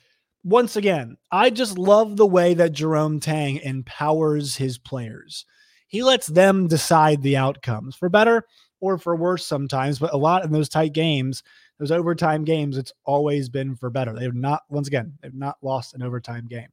once 0.44 0.76
again, 0.76 1.16
I 1.32 1.50
just 1.50 1.76
love 1.78 2.16
the 2.16 2.24
way 2.24 2.54
that 2.54 2.70
Jerome 2.70 3.18
Tang 3.18 3.56
empowers 3.56 4.54
his 4.54 4.78
players. 4.78 5.46
He 5.88 6.04
lets 6.04 6.28
them 6.28 6.68
decide 6.68 7.22
the 7.22 7.36
outcomes 7.36 7.96
for 7.96 8.08
better 8.08 8.44
or 8.78 8.98
for 8.98 9.16
worse 9.16 9.44
sometimes, 9.44 9.98
but 9.98 10.14
a 10.14 10.16
lot 10.16 10.44
in 10.44 10.52
those 10.52 10.68
tight 10.68 10.92
games, 10.92 11.42
those 11.80 11.90
overtime 11.90 12.44
games, 12.44 12.78
it's 12.78 12.92
always 13.04 13.48
been 13.48 13.74
for 13.74 13.90
better. 13.90 14.14
They've 14.14 14.32
not, 14.32 14.62
once 14.68 14.86
again, 14.86 15.14
they've 15.22 15.34
not 15.34 15.56
lost 15.60 15.92
an 15.92 16.04
overtime 16.04 16.46
game. 16.46 16.68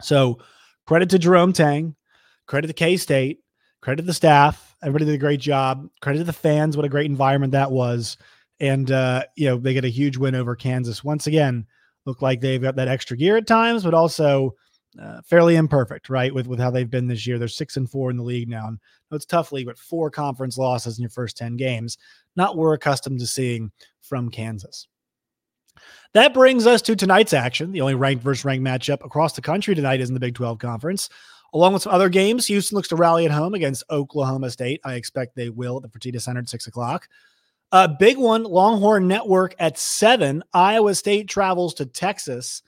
So 0.00 0.38
credit 0.86 1.10
to 1.10 1.18
Jerome 1.18 1.52
Tang, 1.52 1.94
credit 2.46 2.68
to 2.68 2.72
K 2.72 2.96
State, 2.96 3.43
credit 3.84 4.00
to 4.00 4.06
the 4.06 4.14
staff. 4.14 4.74
Everybody 4.82 5.04
did 5.04 5.14
a 5.14 5.18
great 5.18 5.40
job. 5.40 5.86
Credit 6.00 6.20
to 6.20 6.24
the 6.24 6.32
fans. 6.32 6.74
What 6.74 6.86
a 6.86 6.88
great 6.88 7.04
environment 7.04 7.52
that 7.52 7.70
was. 7.70 8.16
And, 8.58 8.90
uh, 8.90 9.24
you 9.36 9.46
know, 9.46 9.58
they 9.58 9.74
get 9.74 9.84
a 9.84 9.88
huge 9.88 10.16
win 10.16 10.34
over 10.34 10.56
Kansas. 10.56 11.04
Once 11.04 11.26
again, 11.26 11.66
look 12.06 12.22
like 12.22 12.40
they've 12.40 12.62
got 12.62 12.76
that 12.76 12.88
extra 12.88 13.14
gear 13.14 13.36
at 13.36 13.46
times, 13.46 13.84
but 13.84 13.92
also 13.92 14.54
uh, 15.00 15.20
fairly 15.26 15.56
imperfect, 15.56 16.08
right? 16.08 16.32
With 16.32 16.46
with 16.46 16.58
how 16.58 16.70
they've 16.70 16.90
been 16.90 17.08
this 17.08 17.26
year, 17.26 17.38
they're 17.38 17.46
six 17.46 17.76
and 17.76 17.90
four 17.90 18.10
in 18.10 18.16
the 18.16 18.22
league 18.22 18.48
now. 18.48 18.68
And 18.68 18.78
it's 19.10 19.26
tough 19.26 19.52
league, 19.52 19.66
but 19.66 19.78
four 19.78 20.10
conference 20.10 20.56
losses 20.56 20.98
in 20.98 21.02
your 21.02 21.10
first 21.10 21.36
ten 21.36 21.56
games, 21.56 21.98
not 22.36 22.56
we're 22.56 22.74
accustomed 22.74 23.20
to 23.20 23.26
seeing 23.26 23.70
from 24.00 24.30
Kansas. 24.30 24.88
That 26.14 26.32
brings 26.32 26.66
us 26.66 26.80
to 26.82 26.96
tonight's 26.96 27.32
action. 27.32 27.72
The 27.72 27.80
only 27.80 27.96
ranked 27.96 28.22
versus 28.22 28.44
ranked 28.44 28.64
matchup 28.64 29.04
across 29.04 29.34
the 29.34 29.42
country 29.42 29.74
tonight 29.74 30.00
is 30.00 30.08
in 30.08 30.14
the 30.14 30.20
Big 30.20 30.36
12 30.36 30.58
Conference. 30.58 31.10
Along 31.54 31.72
with 31.72 31.82
some 31.82 31.94
other 31.94 32.08
games, 32.08 32.46
Houston 32.48 32.74
looks 32.74 32.88
to 32.88 32.96
rally 32.96 33.24
at 33.24 33.30
home 33.30 33.54
against 33.54 33.84
Oklahoma 33.88 34.50
State. 34.50 34.80
I 34.84 34.94
expect 34.94 35.36
they 35.36 35.50
will 35.50 35.76
at 35.76 35.82
the 35.82 35.88
Fertitta 35.88 36.20
Center 36.20 36.40
at 36.40 36.48
six 36.48 36.66
o'clock. 36.66 37.08
A 37.70 37.88
big 37.88 38.18
one, 38.18 38.42
Longhorn 38.42 39.06
Network 39.06 39.54
at 39.60 39.78
seven. 39.78 40.42
Iowa 40.52 40.96
State 40.96 41.28
travels 41.28 41.72
to 41.74 41.86
Texas. 41.86 42.62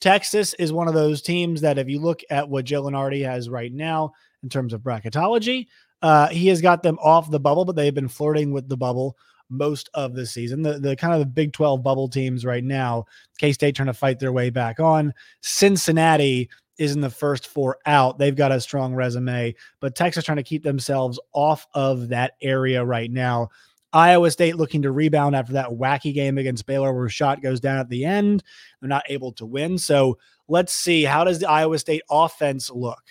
Texas 0.00 0.54
is 0.54 0.72
one 0.72 0.88
of 0.88 0.94
those 0.94 1.22
teams 1.22 1.60
that, 1.60 1.78
if 1.78 1.88
you 1.88 2.00
look 2.00 2.22
at 2.30 2.48
what 2.48 2.64
Joe 2.64 2.82
Lunardi 2.82 3.24
has 3.24 3.48
right 3.48 3.72
now 3.72 4.12
in 4.42 4.48
terms 4.48 4.72
of 4.72 4.80
bracketology, 4.80 5.68
uh, 6.02 6.26
he 6.28 6.48
has 6.48 6.60
got 6.60 6.82
them 6.82 6.98
off 7.00 7.30
the 7.30 7.38
bubble, 7.38 7.64
but 7.64 7.76
they've 7.76 7.94
been 7.94 8.08
flirting 8.08 8.50
with 8.50 8.68
the 8.68 8.76
bubble 8.76 9.16
most 9.50 9.88
of 9.94 10.14
the 10.14 10.26
season. 10.26 10.62
The, 10.62 10.80
the 10.80 10.96
kind 10.96 11.14
of 11.14 11.20
the 11.20 11.26
Big 11.26 11.52
12 11.52 11.80
bubble 11.82 12.08
teams 12.08 12.44
right 12.44 12.64
now, 12.64 13.04
K 13.38 13.52
State 13.52 13.76
trying 13.76 13.86
to 13.86 13.94
fight 13.94 14.18
their 14.18 14.32
way 14.32 14.50
back 14.50 14.80
on. 14.80 15.14
Cincinnati 15.42 16.50
is 16.78 16.94
in 16.94 17.00
the 17.00 17.10
first 17.10 17.46
four 17.46 17.78
out. 17.86 18.18
They've 18.18 18.34
got 18.36 18.52
a 18.52 18.60
strong 18.60 18.94
resume, 18.94 19.54
but 19.80 19.94
Texas 19.94 20.24
trying 20.24 20.36
to 20.36 20.42
keep 20.42 20.62
themselves 20.62 21.20
off 21.32 21.66
of 21.74 22.08
that 22.08 22.32
area 22.40 22.84
right 22.84 23.10
now. 23.10 23.48
Iowa 23.92 24.30
State 24.30 24.56
looking 24.56 24.82
to 24.82 24.92
rebound 24.92 25.36
after 25.36 25.52
that 25.52 25.68
wacky 25.68 26.14
game 26.14 26.38
against 26.38 26.66
Baylor 26.66 26.94
where 26.94 27.08
shot 27.08 27.42
goes 27.42 27.60
down 27.60 27.78
at 27.78 27.90
the 27.90 28.04
end. 28.04 28.42
They're 28.80 28.88
not 28.88 29.04
able 29.08 29.32
to 29.32 29.46
win. 29.46 29.76
So 29.76 30.18
let's 30.48 30.72
see 30.72 31.04
how 31.04 31.24
does 31.24 31.40
the 31.40 31.48
Iowa 31.48 31.78
State 31.78 32.02
offense 32.10 32.70
look? 32.70 33.02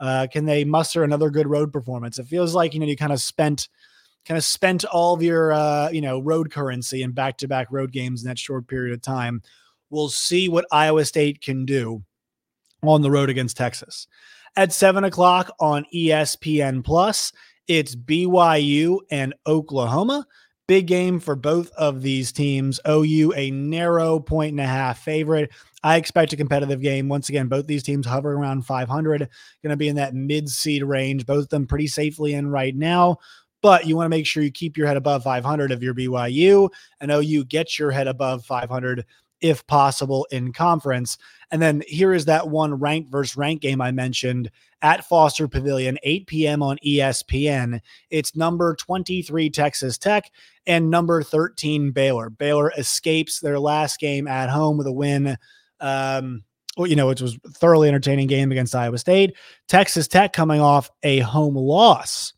Uh, 0.00 0.26
can 0.30 0.44
they 0.44 0.64
muster 0.64 1.04
another 1.04 1.30
good 1.30 1.46
road 1.46 1.72
performance? 1.72 2.18
It 2.18 2.26
feels 2.26 2.54
like 2.54 2.74
you 2.74 2.80
know 2.80 2.86
you 2.86 2.96
kind 2.96 3.12
of 3.12 3.20
spent 3.20 3.68
kind 4.26 4.36
of 4.36 4.44
spent 4.44 4.84
all 4.86 5.14
of 5.14 5.22
your 5.22 5.52
uh, 5.52 5.90
you 5.90 6.00
know 6.00 6.18
road 6.18 6.50
currency 6.50 7.02
in 7.02 7.12
back 7.12 7.38
to 7.38 7.48
back 7.48 7.68
road 7.70 7.92
games 7.92 8.22
in 8.22 8.28
that 8.28 8.38
short 8.38 8.66
period 8.66 8.92
of 8.92 9.02
time. 9.02 9.40
We'll 9.90 10.08
see 10.08 10.48
what 10.48 10.66
Iowa 10.72 11.04
State 11.04 11.40
can 11.40 11.64
do 11.64 12.02
on 12.88 13.02
the 13.02 13.10
road 13.10 13.30
against 13.30 13.56
Texas 13.56 14.06
at 14.56 14.72
seven 14.72 15.04
o'clock 15.04 15.54
on 15.60 15.86
ESPN 15.94 16.84
Plus. 16.84 17.32
It's 17.66 17.96
BYU 17.96 19.00
and 19.10 19.34
Oklahoma. 19.46 20.26
Big 20.66 20.86
game 20.86 21.20
for 21.20 21.36
both 21.36 21.70
of 21.72 22.00
these 22.00 22.32
teams. 22.32 22.80
OU, 22.88 23.34
a 23.36 23.50
narrow 23.50 24.18
point 24.18 24.52
and 24.52 24.60
a 24.60 24.66
half 24.66 24.98
favorite. 24.98 25.50
I 25.82 25.96
expect 25.96 26.32
a 26.32 26.38
competitive 26.38 26.80
game. 26.80 27.08
Once 27.08 27.28
again, 27.28 27.48
both 27.48 27.66
these 27.66 27.82
teams 27.82 28.06
hovering 28.06 28.38
around 28.38 28.64
500, 28.64 29.18
going 29.18 29.70
to 29.70 29.76
be 29.76 29.88
in 29.88 29.96
that 29.96 30.14
mid 30.14 30.48
seed 30.48 30.82
range. 30.82 31.26
Both 31.26 31.44
of 31.44 31.48
them 31.50 31.66
pretty 31.66 31.86
safely 31.86 32.32
in 32.32 32.48
right 32.48 32.74
now. 32.74 33.18
But 33.60 33.86
you 33.86 33.96
want 33.96 34.06
to 34.06 34.10
make 34.10 34.26
sure 34.26 34.42
you 34.42 34.50
keep 34.50 34.76
your 34.76 34.86
head 34.86 34.98
above 34.98 35.22
500 35.22 35.72
if 35.72 35.82
you're 35.82 35.94
BYU, 35.94 36.68
and 37.00 37.10
OU 37.10 37.44
gets 37.44 37.78
your 37.78 37.90
head 37.90 38.08
above 38.08 38.44
500 38.44 39.06
if 39.40 39.66
possible, 39.66 40.26
in 40.30 40.52
conference. 40.52 41.18
And 41.50 41.60
then 41.60 41.82
here 41.86 42.14
is 42.14 42.24
that 42.24 42.48
one 42.48 42.74
ranked 42.74 43.10
versus 43.10 43.36
ranked 43.36 43.62
game 43.62 43.80
I 43.80 43.90
mentioned 43.92 44.50
at 44.82 45.04
Foster 45.04 45.48
Pavilion, 45.48 45.98
8 46.02 46.26
p.m. 46.26 46.62
on 46.62 46.78
ESPN. 46.84 47.80
It's 48.10 48.36
number 48.36 48.74
23 48.76 49.50
Texas 49.50 49.98
Tech 49.98 50.30
and 50.66 50.90
number 50.90 51.22
13 51.22 51.90
Baylor. 51.92 52.30
Baylor 52.30 52.72
escapes 52.76 53.40
their 53.40 53.58
last 53.58 54.00
game 54.00 54.26
at 54.26 54.50
home 54.50 54.76
with 54.76 54.86
a 54.86 54.92
win. 54.92 55.36
Um, 55.80 56.44
well, 56.76 56.86
you 56.86 56.96
know, 56.96 57.06
which 57.06 57.20
was 57.20 57.38
thoroughly 57.48 57.88
entertaining 57.88 58.26
game 58.26 58.50
against 58.50 58.74
Iowa 58.74 58.98
State. 58.98 59.36
Texas 59.68 60.08
Tech 60.08 60.32
coming 60.32 60.60
off 60.60 60.90
a 61.02 61.20
home 61.20 61.54
loss, 61.54 62.32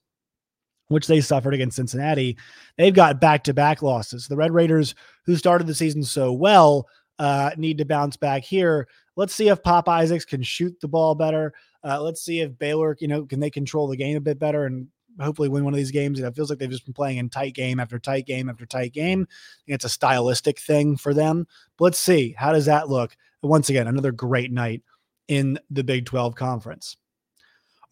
which 0.88 1.06
they 1.06 1.20
suffered 1.20 1.54
against 1.54 1.76
Cincinnati. 1.76 2.36
They've 2.76 2.94
got 2.94 3.20
back 3.20 3.44
to 3.44 3.54
back 3.54 3.82
losses. 3.82 4.28
The 4.28 4.36
Red 4.36 4.52
Raiders, 4.52 4.94
who 5.26 5.36
started 5.36 5.66
the 5.66 5.74
season 5.74 6.02
so 6.02 6.32
well, 6.32 6.86
uh, 7.18 7.50
need 7.56 7.78
to 7.78 7.84
bounce 7.84 8.16
back 8.16 8.42
here. 8.42 8.88
Let's 9.16 9.34
see 9.34 9.48
if 9.48 9.62
Pop 9.62 9.88
Isaacs 9.88 10.24
can 10.24 10.42
shoot 10.42 10.78
the 10.80 10.88
ball 10.88 11.14
better. 11.14 11.52
Uh, 11.84 12.00
let's 12.02 12.22
see 12.22 12.40
if 12.40 12.58
Baylor, 12.58 12.96
you 13.00 13.08
know, 13.08 13.24
can 13.24 13.40
they 13.40 13.50
control 13.50 13.88
the 13.88 13.96
game 13.96 14.16
a 14.16 14.20
bit 14.20 14.38
better 14.38 14.66
and 14.66 14.88
hopefully 15.20 15.48
win 15.48 15.64
one 15.64 15.72
of 15.72 15.78
these 15.78 15.90
games. 15.90 16.20
Know, 16.20 16.26
it 16.26 16.36
feels 16.36 16.50
like 16.50 16.58
they've 16.58 16.70
just 16.70 16.84
been 16.84 16.94
playing 16.94 17.18
in 17.18 17.30
tight 17.30 17.54
game 17.54 17.80
after 17.80 17.98
tight 17.98 18.26
game 18.26 18.48
after 18.48 18.66
tight 18.66 18.92
game. 18.92 19.26
it's 19.66 19.84
a 19.84 19.88
stylistic 19.88 20.58
thing 20.60 20.96
for 20.96 21.14
them. 21.14 21.46
But 21.78 21.84
let's 21.84 21.98
see 21.98 22.34
how 22.36 22.52
does 22.52 22.66
that 22.66 22.88
look. 22.88 23.16
Once 23.42 23.68
again, 23.68 23.86
another 23.86 24.12
great 24.12 24.50
night 24.50 24.82
in 25.28 25.58
the 25.70 25.84
Big 25.84 26.06
12 26.06 26.34
conference. 26.34 26.96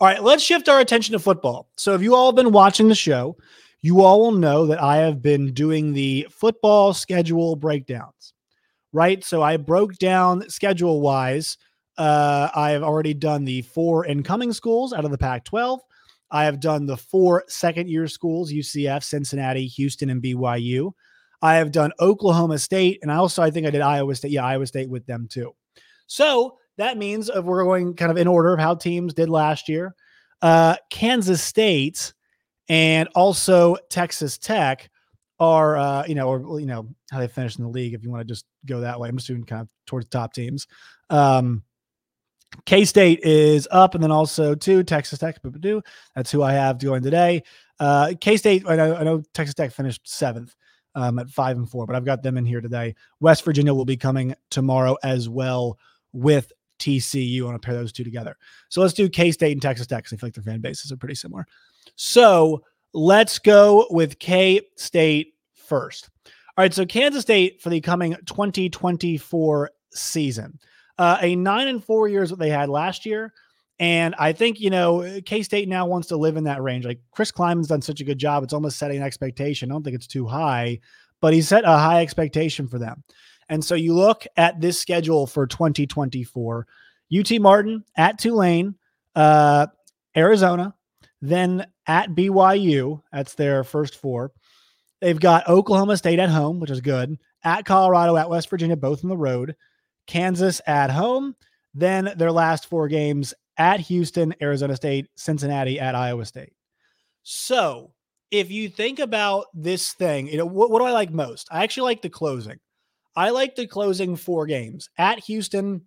All 0.00 0.08
right, 0.08 0.22
let's 0.22 0.42
shift 0.42 0.68
our 0.68 0.80
attention 0.80 1.12
to 1.12 1.18
football. 1.20 1.68
So, 1.76 1.94
if 1.94 2.02
you 2.02 2.14
all 2.16 2.26
have 2.26 2.34
been 2.36 2.50
watching 2.50 2.88
the 2.88 2.94
show, 2.96 3.36
you 3.84 4.00
all 4.00 4.22
will 4.22 4.32
know 4.32 4.64
that 4.64 4.82
I 4.82 4.96
have 4.96 5.20
been 5.20 5.52
doing 5.52 5.92
the 5.92 6.26
football 6.30 6.94
schedule 6.94 7.54
breakdowns, 7.54 8.32
right? 8.94 9.22
So, 9.22 9.42
I 9.42 9.58
broke 9.58 9.98
down 9.98 10.48
schedule 10.48 11.02
wise. 11.02 11.58
Uh, 11.98 12.48
I 12.54 12.70
have 12.70 12.82
already 12.82 13.12
done 13.12 13.44
the 13.44 13.60
four 13.60 14.06
incoming 14.06 14.54
schools 14.54 14.94
out 14.94 15.04
of 15.04 15.10
the 15.10 15.18
Pac 15.18 15.44
12. 15.44 15.80
I 16.30 16.44
have 16.44 16.60
done 16.60 16.86
the 16.86 16.96
four 16.96 17.44
second 17.46 17.90
year 17.90 18.08
schools 18.08 18.50
UCF, 18.50 19.04
Cincinnati, 19.04 19.66
Houston, 19.66 20.08
and 20.08 20.22
BYU. 20.22 20.92
I 21.42 21.56
have 21.56 21.70
done 21.70 21.92
Oklahoma 22.00 22.58
State, 22.58 23.00
and 23.02 23.12
I 23.12 23.16
also 23.16 23.42
I 23.42 23.50
think 23.50 23.66
I 23.66 23.70
did 23.70 23.82
Iowa 23.82 24.14
State. 24.14 24.30
Yeah, 24.30 24.46
Iowa 24.46 24.66
State 24.66 24.88
with 24.88 25.04
them 25.04 25.28
too. 25.30 25.54
So 26.06 26.56
that 26.78 26.96
means 26.96 27.28
if 27.28 27.44
we're 27.44 27.64
going 27.64 27.96
kind 27.96 28.10
of 28.10 28.16
in 28.16 28.26
order 28.26 28.54
of 28.54 28.60
how 28.60 28.76
teams 28.76 29.12
did 29.12 29.28
last 29.28 29.68
year, 29.68 29.94
uh, 30.40 30.76
Kansas 30.88 31.42
State 31.42 32.14
and 32.68 33.08
also 33.14 33.76
Texas 33.90 34.38
Tech 34.38 34.90
are 35.40 35.76
uh, 35.76 36.04
you 36.06 36.14
know 36.14 36.28
or 36.28 36.60
you 36.60 36.66
know 36.66 36.88
how 37.10 37.18
they 37.18 37.28
finished 37.28 37.58
in 37.58 37.64
the 37.64 37.70
league. 37.70 37.94
If 37.94 38.02
you 38.02 38.10
want 38.10 38.20
to 38.20 38.32
just 38.32 38.46
go 38.66 38.80
that 38.80 38.98
way, 38.98 39.08
I'm 39.08 39.16
just 39.16 39.28
doing 39.28 39.44
kind 39.44 39.62
of 39.62 39.68
towards 39.86 40.08
top 40.08 40.32
teams. 40.32 40.66
Um, 41.10 41.62
K 42.66 42.84
State 42.84 43.20
is 43.20 43.68
up, 43.70 43.94
and 43.94 44.02
then 44.02 44.10
also 44.10 44.54
two 44.54 44.82
Texas 44.82 45.18
Tech. 45.18 45.38
That's 46.14 46.30
who 46.30 46.42
I 46.42 46.52
have 46.52 46.78
going 46.78 47.02
today. 47.02 47.42
Uh, 47.78 48.14
K 48.20 48.36
State. 48.36 48.64
I 48.66 48.76
know, 48.76 48.94
I 48.94 49.02
know 49.02 49.22
Texas 49.34 49.54
Tech 49.54 49.72
finished 49.72 50.08
seventh 50.08 50.54
um, 50.94 51.18
at 51.18 51.28
five 51.28 51.56
and 51.56 51.68
four, 51.68 51.86
but 51.86 51.96
I've 51.96 52.04
got 52.04 52.22
them 52.22 52.38
in 52.38 52.46
here 52.46 52.60
today. 52.60 52.94
West 53.20 53.44
Virginia 53.44 53.74
will 53.74 53.84
be 53.84 53.96
coming 53.96 54.34
tomorrow 54.50 54.96
as 55.02 55.28
well 55.28 55.78
with 56.12 56.52
TCU. 56.78 57.42
I 57.42 57.44
want 57.44 57.60
to 57.60 57.66
pair 57.66 57.74
those 57.74 57.92
two 57.92 58.04
together. 58.04 58.36
So 58.68 58.80
let's 58.80 58.94
do 58.94 59.08
K 59.08 59.32
State 59.32 59.52
and 59.52 59.62
Texas 59.62 59.86
Tech. 59.86 60.04
Because 60.04 60.12
I 60.12 60.16
feel 60.16 60.26
like 60.28 60.34
their 60.34 60.44
fan 60.44 60.60
bases 60.60 60.92
are 60.92 60.96
pretty 60.96 61.16
similar. 61.16 61.46
So 61.96 62.62
let's 62.92 63.38
go 63.38 63.86
with 63.90 64.18
K 64.18 64.60
State 64.76 65.34
first. 65.54 66.10
All 66.26 66.62
right. 66.62 66.74
So 66.74 66.86
Kansas 66.86 67.22
State 67.22 67.60
for 67.60 67.70
the 67.70 67.80
coming 67.80 68.16
2024 68.26 69.70
season. 69.92 70.58
Uh, 70.96 71.18
a 71.20 71.34
nine 71.34 71.68
and 71.68 71.82
four 71.82 72.08
years 72.08 72.30
what 72.30 72.38
they 72.38 72.50
had 72.50 72.68
last 72.68 73.04
year. 73.04 73.32
And 73.80 74.14
I 74.18 74.32
think, 74.32 74.60
you 74.60 74.70
know, 74.70 75.20
K 75.26 75.42
State 75.42 75.68
now 75.68 75.86
wants 75.86 76.08
to 76.08 76.16
live 76.16 76.36
in 76.36 76.44
that 76.44 76.62
range. 76.62 76.84
Like 76.84 77.00
Chris 77.10 77.32
Klieman's 77.32 77.68
done 77.68 77.82
such 77.82 78.00
a 78.00 78.04
good 78.04 78.18
job. 78.18 78.44
It's 78.44 78.52
almost 78.52 78.78
setting 78.78 78.98
an 78.98 79.02
expectation. 79.02 79.70
I 79.70 79.74
don't 79.74 79.82
think 79.82 79.96
it's 79.96 80.06
too 80.06 80.26
high, 80.26 80.78
but 81.20 81.34
he 81.34 81.42
set 81.42 81.64
a 81.64 81.78
high 81.78 82.00
expectation 82.00 82.68
for 82.68 82.78
them. 82.78 83.02
And 83.48 83.64
so 83.64 83.74
you 83.74 83.94
look 83.94 84.24
at 84.36 84.60
this 84.60 84.80
schedule 84.80 85.26
for 85.26 85.46
2024 85.46 86.66
UT 87.18 87.40
Martin 87.40 87.84
at 87.96 88.18
Tulane, 88.18 88.76
uh, 89.14 89.66
Arizona, 90.16 90.74
then 91.20 91.66
at 91.86 92.10
BYU. 92.10 93.02
That's 93.12 93.34
their 93.34 93.64
first 93.64 93.96
four. 93.96 94.32
They've 95.00 95.20
got 95.20 95.48
Oklahoma 95.48 95.96
State 95.96 96.18
at 96.18 96.30
home, 96.30 96.60
which 96.60 96.70
is 96.70 96.80
good, 96.80 97.18
at 97.42 97.64
Colorado, 97.64 98.16
at 98.16 98.30
West 98.30 98.48
Virginia, 98.48 98.76
both 98.76 99.04
on 99.04 99.10
the 99.10 99.16
road, 99.16 99.54
Kansas 100.06 100.60
at 100.66 100.90
home. 100.90 101.36
Then 101.74 102.12
their 102.16 102.32
last 102.32 102.66
four 102.66 102.88
games 102.88 103.34
at 103.58 103.80
Houston, 103.80 104.34
Arizona 104.40 104.76
State, 104.76 105.08
Cincinnati, 105.16 105.78
at 105.78 105.94
Iowa 105.94 106.24
State. 106.24 106.52
So 107.22 107.92
if 108.30 108.50
you 108.50 108.68
think 108.68 108.98
about 108.98 109.46
this 109.54 109.92
thing, 109.92 110.28
you 110.28 110.38
know, 110.38 110.46
what, 110.46 110.70
what 110.70 110.80
do 110.80 110.86
I 110.86 110.92
like 110.92 111.10
most? 111.10 111.48
I 111.50 111.62
actually 111.62 111.90
like 111.90 112.02
the 112.02 112.10
closing. 112.10 112.58
I 113.16 113.30
like 113.30 113.54
the 113.54 113.66
closing 113.66 114.16
four 114.16 114.46
games 114.46 114.88
at 114.98 115.20
Houston. 115.20 115.82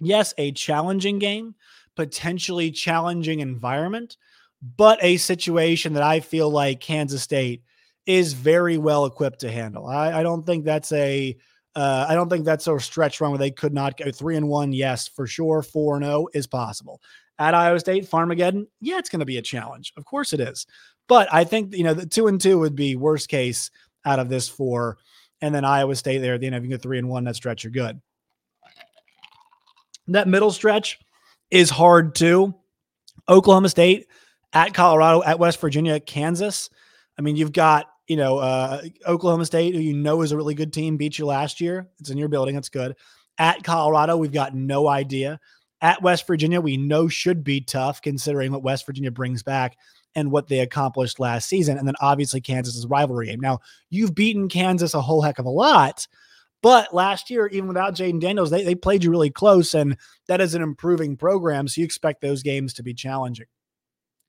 Yes, 0.00 0.34
a 0.36 0.52
challenging 0.52 1.18
game, 1.18 1.54
potentially 1.96 2.70
challenging 2.70 3.40
environment, 3.40 4.16
but 4.62 4.98
a 5.02 5.16
situation 5.16 5.94
that 5.94 6.02
I 6.02 6.20
feel 6.20 6.48
like 6.48 6.80
Kansas 6.80 7.22
State 7.22 7.62
is 8.06 8.32
very 8.32 8.78
well 8.78 9.06
equipped 9.06 9.40
to 9.40 9.50
handle. 9.50 9.86
I, 9.86 10.20
I 10.20 10.22
don't 10.22 10.46
think 10.46 10.64
that's 10.64 10.92
a 10.92 11.36
uh, 11.74 12.06
I 12.08 12.14
don't 12.14 12.28
think 12.28 12.44
that's 12.44 12.66
a 12.66 12.78
stretch 12.78 13.20
run 13.20 13.30
where 13.30 13.38
they 13.38 13.50
could 13.50 13.72
not 13.72 13.96
go 13.96 14.10
three 14.10 14.36
and 14.36 14.48
one. 14.48 14.72
Yes, 14.72 15.08
for 15.08 15.26
sure. 15.26 15.62
Four 15.62 15.96
and 15.96 16.04
zero 16.04 16.22
oh 16.22 16.28
is 16.34 16.46
possible. 16.46 17.00
At 17.38 17.54
Iowa 17.54 17.80
State, 17.80 18.08
Farmageddon, 18.08 18.66
yeah, 18.80 18.98
it's 18.98 19.08
going 19.08 19.20
to 19.20 19.26
be 19.26 19.38
a 19.38 19.42
challenge. 19.42 19.92
Of 19.96 20.04
course 20.04 20.32
it 20.32 20.40
is. 20.40 20.66
But 21.08 21.32
I 21.32 21.44
think 21.44 21.74
you 21.74 21.84
know 21.84 21.94
the 21.94 22.06
two 22.06 22.26
and 22.26 22.40
two 22.40 22.58
would 22.58 22.76
be 22.76 22.94
worst 22.94 23.28
case 23.28 23.70
out 24.04 24.18
of 24.18 24.28
this 24.28 24.48
four, 24.48 24.98
and 25.40 25.54
then 25.54 25.64
Iowa 25.64 25.96
State 25.96 26.18
there. 26.18 26.36
You 26.40 26.50
know, 26.50 26.58
if 26.58 26.62
you 26.62 26.68
get 26.68 26.82
three 26.82 26.98
and 26.98 27.08
one, 27.08 27.24
that 27.24 27.36
stretch 27.36 27.64
you're 27.64 27.72
good. 27.72 28.00
That 30.08 30.28
middle 30.28 30.50
stretch 30.50 31.00
is 31.50 31.70
hard 31.70 32.14
too. 32.14 32.54
Oklahoma 33.28 33.68
State 33.68 34.08
at 34.52 34.74
Colorado, 34.74 35.22
at 35.22 35.38
West 35.38 35.60
Virginia, 35.60 36.00
Kansas. 36.00 36.70
I 37.18 37.22
mean, 37.22 37.36
you've 37.36 37.52
got 37.52 37.86
you 38.08 38.16
know, 38.16 38.38
uh, 38.38 38.82
Oklahoma 39.06 39.46
State, 39.46 39.74
who 39.74 39.80
you 39.80 39.94
know 39.94 40.22
is 40.22 40.32
a 40.32 40.36
really 40.36 40.54
good 40.54 40.72
team, 40.72 40.96
beat 40.96 41.18
you 41.18 41.26
last 41.26 41.60
year. 41.60 41.88
It's 41.98 42.10
in 42.10 42.18
your 42.18 42.28
building. 42.28 42.54
That's 42.54 42.68
good. 42.68 42.96
At 43.38 43.62
Colorado, 43.64 44.16
we've 44.16 44.32
got 44.32 44.54
no 44.54 44.88
idea. 44.88 45.40
At 45.80 46.02
West 46.02 46.26
Virginia, 46.26 46.60
we 46.60 46.76
know 46.76 47.08
should 47.08 47.42
be 47.42 47.60
tough 47.60 48.02
considering 48.02 48.52
what 48.52 48.62
West 48.62 48.86
Virginia 48.86 49.10
brings 49.10 49.42
back 49.42 49.76
and 50.14 50.30
what 50.30 50.46
they 50.46 50.60
accomplished 50.60 51.18
last 51.18 51.48
season. 51.48 51.78
And 51.78 51.88
then 51.88 51.94
obviously 52.00 52.40
Kansas's 52.40 52.86
rivalry 52.86 53.28
game. 53.28 53.40
Now, 53.40 53.60
you've 53.88 54.14
beaten 54.14 54.48
Kansas 54.48 54.94
a 54.94 55.00
whole 55.00 55.22
heck 55.22 55.38
of 55.38 55.46
a 55.46 55.50
lot, 55.50 56.06
but 56.62 56.94
last 56.94 57.30
year, 57.30 57.46
even 57.48 57.66
without 57.66 57.96
Jayden 57.96 58.20
Daniels, 58.20 58.50
they, 58.50 58.62
they 58.62 58.74
played 58.74 59.02
you 59.02 59.10
really 59.10 59.30
close, 59.30 59.74
and 59.74 59.96
that 60.28 60.40
is 60.40 60.54
an 60.54 60.62
improving 60.62 61.16
program. 61.16 61.66
So 61.66 61.80
you 61.80 61.84
expect 61.84 62.20
those 62.20 62.42
games 62.42 62.74
to 62.74 62.82
be 62.82 62.94
challenging. 62.94 63.46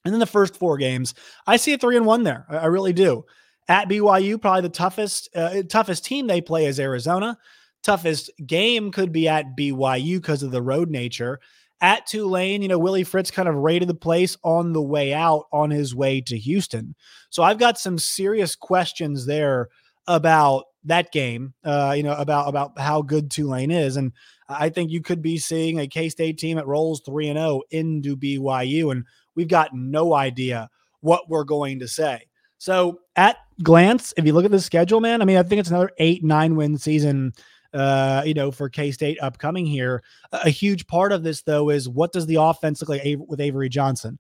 And 0.06 0.14
then 0.14 0.20
the 0.20 0.26
first 0.26 0.56
four 0.56 0.78
games, 0.78 1.14
I 1.48 1.58
see 1.58 1.74
a 1.74 1.78
three 1.78 1.98
and 1.98 2.06
one 2.06 2.24
there. 2.24 2.46
I, 2.50 2.58
I 2.58 2.66
really 2.66 2.94
do. 2.94 3.26
At 3.68 3.88
BYU, 3.88 4.42
probably 4.42 4.62
the 4.62 4.70
toughest 4.70 5.30
uh, 5.36 5.64
toughest 5.70 6.04
team 6.06 6.28
they 6.28 6.42
play 6.42 6.66
is 6.66 6.80
Arizona. 6.80 7.38
Toughest 7.82 8.30
game 8.46 8.92
could 8.92 9.12
be 9.12 9.28
at 9.28 9.58
BYU 9.58 10.18
because 10.18 10.44
of 10.44 10.52
the 10.52 10.62
road 10.62 10.90
nature. 10.90 11.40
At 11.82 12.06
Tulane, 12.06 12.62
you 12.62 12.68
know, 12.68 12.80
Willie 12.80 13.04
Fritz 13.04 13.32
kind 13.32 13.50
of 13.50 13.56
raided 13.56 13.90
the 13.90 13.94
place 13.94 14.38
on 14.44 14.72
the 14.72 14.82
way 14.82 15.14
out 15.14 15.46
on 15.52 15.70
his 15.70 15.94
way 15.94 16.22
to 16.22 16.38
Houston. 16.38 16.96
So 17.30 17.44
I've 17.44 17.58
got 17.58 17.78
some 17.78 17.98
serious 17.98 18.56
questions 18.56 19.26
there 19.26 19.70
about 20.08 20.66
that 20.86 21.12
game, 21.12 21.54
uh, 21.64 21.94
you 21.96 22.04
know, 22.04 22.14
about 22.14 22.48
about 22.48 22.80
how 22.80 23.02
good 23.02 23.32
Tulane 23.32 23.72
is. 23.72 23.98
And 23.98 24.12
I 24.50 24.70
think 24.70 24.92
you 24.92 25.02
could 25.02 25.22
be 25.22 25.38
seeing 25.38 25.80
a 25.80 25.88
K-State 25.88 26.38
team 26.38 26.58
that 26.58 26.68
rolls 26.68 27.02
3 27.06 27.30
and 27.30 27.40
0 27.40 27.62
into 27.72 28.18
BYU 28.18 28.92
and 28.92 29.06
we've 29.36 29.48
got 29.48 29.74
no 29.74 30.14
idea 30.14 30.70
what 31.02 31.30
we're 31.30 31.44
going 31.44 31.80
to 31.80 31.88
say. 31.88 32.28
So 32.58 33.02
at 33.16 33.38
glance, 33.62 34.14
if 34.16 34.26
you 34.26 34.34
look 34.34 34.46
at 34.46 34.52
the 34.52 34.62
schedule, 34.62 35.02
man, 35.02 35.22
I 35.22 35.26
mean, 35.26 35.38
I 35.38 35.44
think 35.44 35.60
it's 35.60 35.70
another 35.70 35.92
eight, 35.98 36.24
nine 36.24 36.56
win 36.56 36.78
season. 36.78 37.34
Uh, 37.74 38.22
you 38.24 38.36
know, 38.36 38.52
for 38.52 38.70
K 38.70 38.92
State 38.92 39.18
upcoming 39.20 39.66
here. 39.66 40.04
A 40.32 40.52
huge 40.52 40.86
part 40.86 41.12
of 41.12 41.24
this, 41.24 41.42
though, 41.42 41.72
is 41.72 41.90
what 41.90 42.12
does 42.12 42.28
the 42.28 42.36
offense 42.36 42.82
look 42.82 42.90
like 42.90 43.02
with 43.28 43.42
Avery 43.42 43.68
Johnson? 43.68 44.20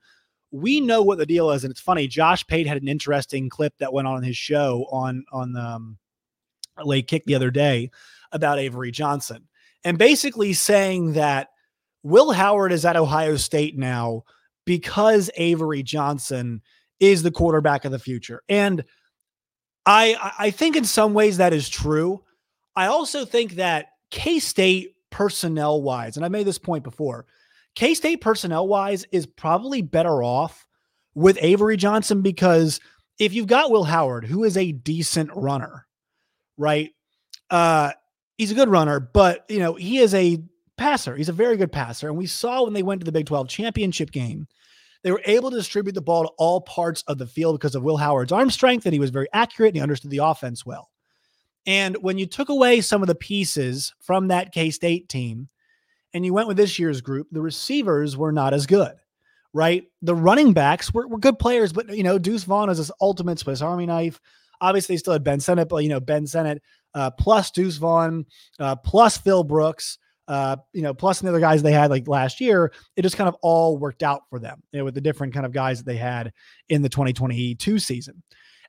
We 0.49 0.81
know 0.81 1.03
what 1.03 1.19
the 1.19 1.25
deal 1.27 1.51
is, 1.51 1.63
and 1.63 1.69
it's 1.69 1.79
funny. 1.79 2.07
Josh 2.07 2.43
Pate 2.47 2.65
had 2.65 2.81
an 2.81 2.87
interesting 2.87 3.49
clip 3.49 3.77
that 3.77 3.93
went 3.93 4.07
on 4.07 4.23
his 4.23 4.35
show 4.35 4.87
on 4.91 5.23
on 5.31 5.55
um, 5.55 5.99
late 6.83 7.07
kick 7.07 7.25
the 7.25 7.35
other 7.35 7.51
day 7.51 7.91
about 8.31 8.57
Avery 8.57 8.89
Johnson, 8.89 9.47
and 9.83 9.99
basically 9.99 10.53
saying 10.53 11.13
that 11.13 11.49
Will 12.01 12.31
Howard 12.31 12.71
is 12.71 12.85
at 12.85 12.95
Ohio 12.95 13.37
State 13.37 13.77
now 13.77 14.23
because 14.65 15.29
Avery 15.35 15.83
Johnson 15.83 16.61
is 16.99 17.23
the 17.23 17.31
quarterback 17.31 17.85
of 17.85 17.91
the 17.91 17.99
future. 17.99 18.41
And 18.47 18.83
I 19.85 20.33
I 20.39 20.51
think 20.51 20.75
in 20.75 20.85
some 20.85 21.13
ways 21.13 21.37
that 21.37 21.53
is 21.53 21.69
true. 21.69 22.23
I 22.75 22.87
also 22.87 23.25
think 23.25 23.53
that 23.55 23.87
K 24.09 24.39
State 24.39 24.95
personnel 25.09 25.81
wise, 25.81 26.15
and 26.15 26.25
I 26.25 26.29
made 26.29 26.47
this 26.47 26.57
point 26.57 26.83
before, 26.83 27.25
K 27.75 27.93
State 27.93 28.21
personnel 28.21 28.67
wise 28.67 29.05
is 29.11 29.25
probably 29.25 29.81
better 29.81 30.23
off 30.23 30.65
with 31.15 31.37
Avery 31.41 31.77
Johnson 31.77 32.21
because 32.21 32.79
if 33.19 33.33
you've 33.33 33.47
got 33.47 33.71
Will 33.71 33.83
Howard, 33.83 34.25
who 34.25 34.43
is 34.43 34.57
a 34.57 34.71
decent 34.71 35.29
runner, 35.35 35.85
right? 36.57 36.91
Uh, 37.49 37.91
he's 38.37 38.51
a 38.51 38.55
good 38.55 38.69
runner, 38.69 38.99
but 38.99 39.45
you 39.49 39.59
know, 39.59 39.75
he 39.75 39.99
is 39.99 40.13
a 40.13 40.41
passer. 40.77 41.15
He's 41.15 41.29
a 41.29 41.33
very 41.33 41.57
good 41.57 41.71
passer. 41.71 42.07
And 42.07 42.17
we 42.17 42.27
saw 42.27 42.63
when 42.63 42.73
they 42.73 42.83
went 42.83 43.01
to 43.01 43.05
the 43.05 43.11
Big 43.11 43.25
12 43.25 43.47
championship 43.47 44.11
game, 44.11 44.47
they 45.03 45.11
were 45.11 45.21
able 45.25 45.51
to 45.51 45.57
distribute 45.57 45.93
the 45.93 46.01
ball 46.01 46.23
to 46.23 46.31
all 46.37 46.61
parts 46.61 47.03
of 47.07 47.17
the 47.17 47.27
field 47.27 47.59
because 47.59 47.75
of 47.75 47.83
Will 47.83 47.97
Howard's 47.97 48.31
arm 48.31 48.49
strength, 48.49 48.85
and 48.85 48.93
he 48.93 48.99
was 48.99 49.09
very 49.09 49.27
accurate 49.33 49.69
and 49.69 49.75
he 49.77 49.81
understood 49.81 50.11
the 50.11 50.23
offense 50.23 50.65
well. 50.65 50.89
And 51.65 51.95
when 51.97 52.17
you 52.17 52.25
took 52.25 52.49
away 52.49 52.81
some 52.81 53.01
of 53.01 53.07
the 53.07 53.15
pieces 53.15 53.93
from 53.99 54.27
that 54.29 54.51
K 54.51 54.69
State 54.69 55.09
team 55.09 55.49
and 56.13 56.25
you 56.25 56.33
went 56.33 56.47
with 56.47 56.57
this 56.57 56.77
year's 56.77 57.01
group, 57.01 57.27
the 57.31 57.41
receivers 57.41 58.17
were 58.17 58.31
not 58.31 58.53
as 58.53 58.65
good, 58.65 58.95
right? 59.53 59.83
The 60.01 60.15
running 60.15 60.53
backs 60.53 60.93
were, 60.93 61.07
were 61.07 61.19
good 61.19 61.39
players, 61.39 61.73
but, 61.73 61.95
you 61.95 62.03
know, 62.03 62.17
Deuce 62.17 62.43
Vaughn 62.43 62.69
is 62.69 62.77
this 62.77 62.91
ultimate 63.01 63.39
Swiss 63.39 63.61
Army 63.61 63.85
knife. 63.85 64.19
Obviously, 64.61 64.95
they 64.95 64.99
still 64.99 65.13
had 65.13 65.23
Ben 65.23 65.39
Sinnott, 65.39 65.69
but, 65.69 65.83
you 65.83 65.89
know, 65.89 65.99
Ben 65.99 66.27
Sinnott 66.27 66.61
uh, 66.93 67.11
plus 67.11 67.51
Deuce 67.51 67.77
Vaughn 67.77 68.25
uh, 68.59 68.75
plus 68.75 69.17
Phil 69.17 69.43
Brooks. 69.43 69.97
Uh, 70.27 70.55
you 70.71 70.81
know, 70.81 70.93
plus 70.93 71.19
the 71.19 71.27
other 71.27 71.39
guys 71.39 71.61
they 71.61 71.71
had 71.71 71.91
like 71.91 72.07
last 72.07 72.39
year, 72.39 72.71
it 72.95 73.01
just 73.01 73.17
kind 73.17 73.27
of 73.27 73.35
all 73.41 73.77
worked 73.77 74.03
out 74.03 74.21
for 74.29 74.39
them 74.39 74.61
you 74.71 74.79
know, 74.79 74.85
with 74.85 74.93
the 74.93 75.01
different 75.01 75.33
kind 75.33 75.45
of 75.45 75.51
guys 75.51 75.79
that 75.79 75.85
they 75.85 75.97
had 75.97 76.31
in 76.69 76.81
the 76.81 76.89
2022 76.89 77.79
season. 77.79 78.23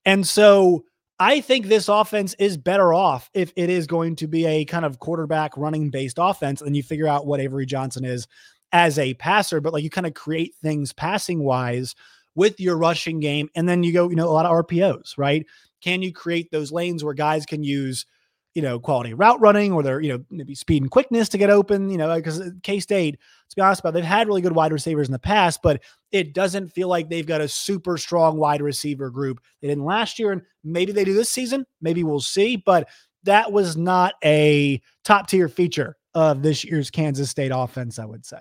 And 0.05 0.27
so 0.27 0.85
I 1.19 1.41
think 1.41 1.67
this 1.67 1.89
offense 1.89 2.35
is 2.39 2.57
better 2.57 2.93
off 2.93 3.31
if 3.35 3.53
it 3.57 3.71
is 3.71 3.87
going 3.87 4.17
to 4.17 4.27
be 4.27 4.47
a 4.47 4.65
kind 4.65 4.85
of 4.85 4.99
quarterback 4.99 5.57
running 5.57 5.91
based 5.91 6.19
offense 6.21 6.61
and 6.61 6.77
you 6.77 6.83
figure 6.83 7.07
out 7.07 7.27
what 7.27 7.41
Avery 7.41 7.67
Johnson 7.67 8.05
is 8.05 8.27
as 8.73 8.99
a 8.99 9.15
passer, 9.15 9.61
but 9.61 9.73
like 9.73 9.85
you 9.85 9.91
kind 9.91 10.07
of 10.07 10.15
create 10.15 10.55
things 10.57 10.93
passing 10.93 11.45
wise 11.45 11.95
with 12.35 12.59
your 12.59 12.77
rushing 12.77 13.21
game. 13.21 13.49
And 13.55 13.69
then 13.69 13.85
you 13.85 13.93
go, 13.93 14.11
you 14.11 14.17
know, 14.17 14.29
a 14.29 14.33
lot 14.33 14.47
of 14.47 14.67
RPOs, 14.67 15.17
right? 15.17 15.47
Can 15.81 16.03
you 16.03 16.13
create 16.13 16.51
those 16.51 16.73
lanes 16.73 17.05
where 17.05 17.15
guys 17.15 17.47
can 17.47 17.63
use, 17.63 18.07
you 18.55 18.63
know, 18.63 18.79
quality 18.79 19.15
route 19.15 19.41
running 19.41 19.73
or 19.73 19.83
their, 19.83 20.01
you 20.01 20.13
know, 20.13 20.25
maybe 20.31 20.55
speed 20.55 20.83
and 20.83 20.91
quickness 20.91 21.29
to 21.29 21.39
get 21.39 21.51
open, 21.51 21.91
you 21.91 21.97
know, 21.97 22.15
because 22.15 22.41
uh, 22.41 22.51
K 22.63 22.79
State, 22.79 23.19
to 23.51 23.57
be 23.57 23.63
honest 23.63 23.81
about, 23.81 23.91
it, 23.91 23.95
they've 23.95 24.05
had 24.05 24.29
really 24.29 24.41
good 24.41 24.55
wide 24.55 24.73
receivers 24.73 25.09
in 25.09 25.13
the 25.13 25.19
past, 25.19 25.61
but 25.63 25.83
it 26.13 26.35
doesn't 26.35 26.69
feel 26.69 26.89
like 26.89 27.09
they've 27.09 27.27
got 27.27 27.41
a 27.41 27.49
super 27.49 27.99
strong 27.99 28.37
wide 28.37 28.63
receiver 28.63 29.11
group. 29.11 29.41
They 29.61 29.69
didn't 29.69 29.85
last 29.85 30.19
year, 30.21 30.31
and 30.31 30.43
maybe 30.63 30.93
they 30.93 31.05
do 31.05 31.15
this 31.15 31.31
season. 31.31 31.67
Maybe 31.81 32.05
we'll 32.05 32.21
see, 32.21 32.57
but 32.57 32.89
that 33.25 33.51
was 33.51 33.77
not 33.77 34.15
a 34.25 34.81
top 35.05 35.27
tier 35.27 35.49
feature 35.49 35.97
of 36.15 36.43
this 36.43 36.65
year's 36.65 36.91
Kansas 36.91 37.31
State 37.31 37.53
offense, 37.53 37.99
I 37.99 38.05
would 38.05 38.25
say. 38.25 38.41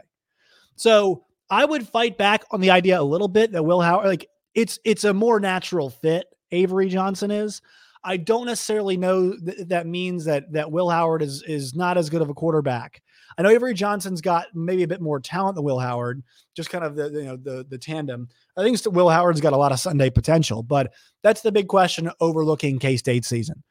So 0.75 1.25
I 1.50 1.65
would 1.65 1.88
fight 1.88 2.17
back 2.17 2.43
on 2.51 2.62
the 2.62 2.72
idea 2.72 3.00
a 3.00 3.01
little 3.01 3.27
bit 3.27 3.51
that 3.51 3.63
Will 3.63 3.82
Howard, 3.82 4.05
like 4.05 4.27
it's 4.53 4.79
it's 4.86 5.03
a 5.03 5.13
more 5.13 5.39
natural 5.39 5.89
fit. 5.89 6.27
Avery 6.51 6.88
Johnson 6.88 7.32
is. 7.32 7.62
I 8.03 8.17
don't 8.17 8.45
necessarily 8.45 8.98
know 8.98 9.33
th- 9.38 9.67
that 9.67 9.88
means 9.88 10.25
that 10.25 10.51
that 10.51 10.72
Will 10.72 10.89
Howard 10.89 11.22
is 11.22 11.43
is 11.43 11.74
not 11.74 11.98
as 11.98 12.10
good 12.10 12.22
of 12.22 12.29
a 12.29 12.33
quarterback. 12.33 13.01
I 13.38 13.41
know 13.41 13.50
Avery 13.50 13.74
Johnson's 13.74 14.22
got 14.22 14.48
maybe 14.53 14.83
a 14.83 14.88
bit 14.88 15.01
more 15.01 15.19
talent 15.19 15.55
than 15.55 15.63
Will 15.63 15.79
Howard, 15.79 16.22
just 16.55 16.69
kind 16.69 16.83
of 16.83 16.95
the 16.95 17.10
you 17.10 17.24
know 17.24 17.38
the 17.38 17.65
the 17.67 17.77
tandem. 17.77 18.27
I 18.57 18.63
think 18.63 18.79
Will 18.86 19.10
Howard's 19.10 19.41
got 19.41 19.53
a 19.53 19.57
lot 19.57 19.72
of 19.72 19.79
Sunday 19.79 20.10
potential, 20.10 20.63
but 20.63 20.93
that's 21.22 21.41
the 21.41 21.51
big 21.51 21.67
question 21.67 22.12
overlooking 22.19 22.79
K 22.79 22.98
State 22.98 23.25
season 23.25 23.63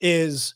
is 0.00 0.54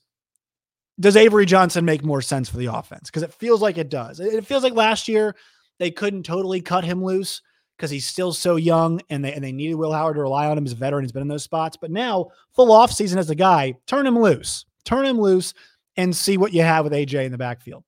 does 1.01 1.17
Avery 1.17 1.47
Johnson 1.47 1.85
make 1.85 2.05
more 2.05 2.23
sense 2.23 2.49
for 2.49 2.59
the 2.59 2.67
offense? 2.67 3.11
Because 3.11 3.23
it 3.23 3.33
feels 3.33 3.63
like 3.63 3.79
it 3.79 3.89
does. 3.89 4.21
It 4.21 4.47
feels 4.47 4.63
like 4.63 4.75
last 4.75 5.09
year 5.09 5.35
they 5.79 5.91
couldn't 5.91 6.25
totally 6.25 6.61
cut 6.61 6.85
him 6.85 7.03
loose 7.03 7.41
because 7.83 7.91
he's 7.91 8.07
still 8.07 8.33
so 8.33 8.55
young 8.55 9.01
and 9.11 9.25
they 9.25 9.33
and 9.33 9.43
they 9.43 9.51
needed 9.51 9.75
Will 9.75 9.93
Howard 9.93 10.15
to 10.15 10.21
rely 10.21 10.47
on 10.47 10.57
him 10.57 10.65
as 10.65 10.71
a 10.71 10.77
veteran. 10.77 11.03
He's 11.03 11.11
been 11.11 11.23
in 11.23 11.27
those 11.27 11.43
spots. 11.43 11.77
But 11.77 11.91
now, 11.91 12.29
full 12.55 12.71
off 12.71 12.93
season 12.93 13.19
as 13.19 13.29
a 13.29 13.35
guy, 13.35 13.75
turn 13.89 14.07
him 14.07 14.17
loose. 14.17 14.67
Turn 14.85 15.05
him 15.05 15.21
loose 15.21 15.53
and 15.97 16.15
see 16.15 16.37
what 16.37 16.53
you 16.53 16.63
have 16.63 16.85
with 16.85 16.93
AJ 16.93 17.25
in 17.25 17.33
the 17.33 17.39
backfield. 17.39 17.83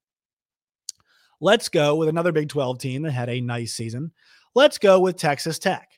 Let's 1.41 1.69
go 1.69 1.95
with 1.95 2.09
another 2.09 2.33
Big 2.33 2.49
12 2.49 2.81
team 2.81 3.03
that 3.03 3.13
had 3.13 3.29
a 3.29 3.41
nice 3.41 3.75
season. 3.75 4.11
Let's 4.57 4.79
go 4.79 4.99
with 4.99 5.17
Texas 5.17 5.61
Tech. 5.61 5.89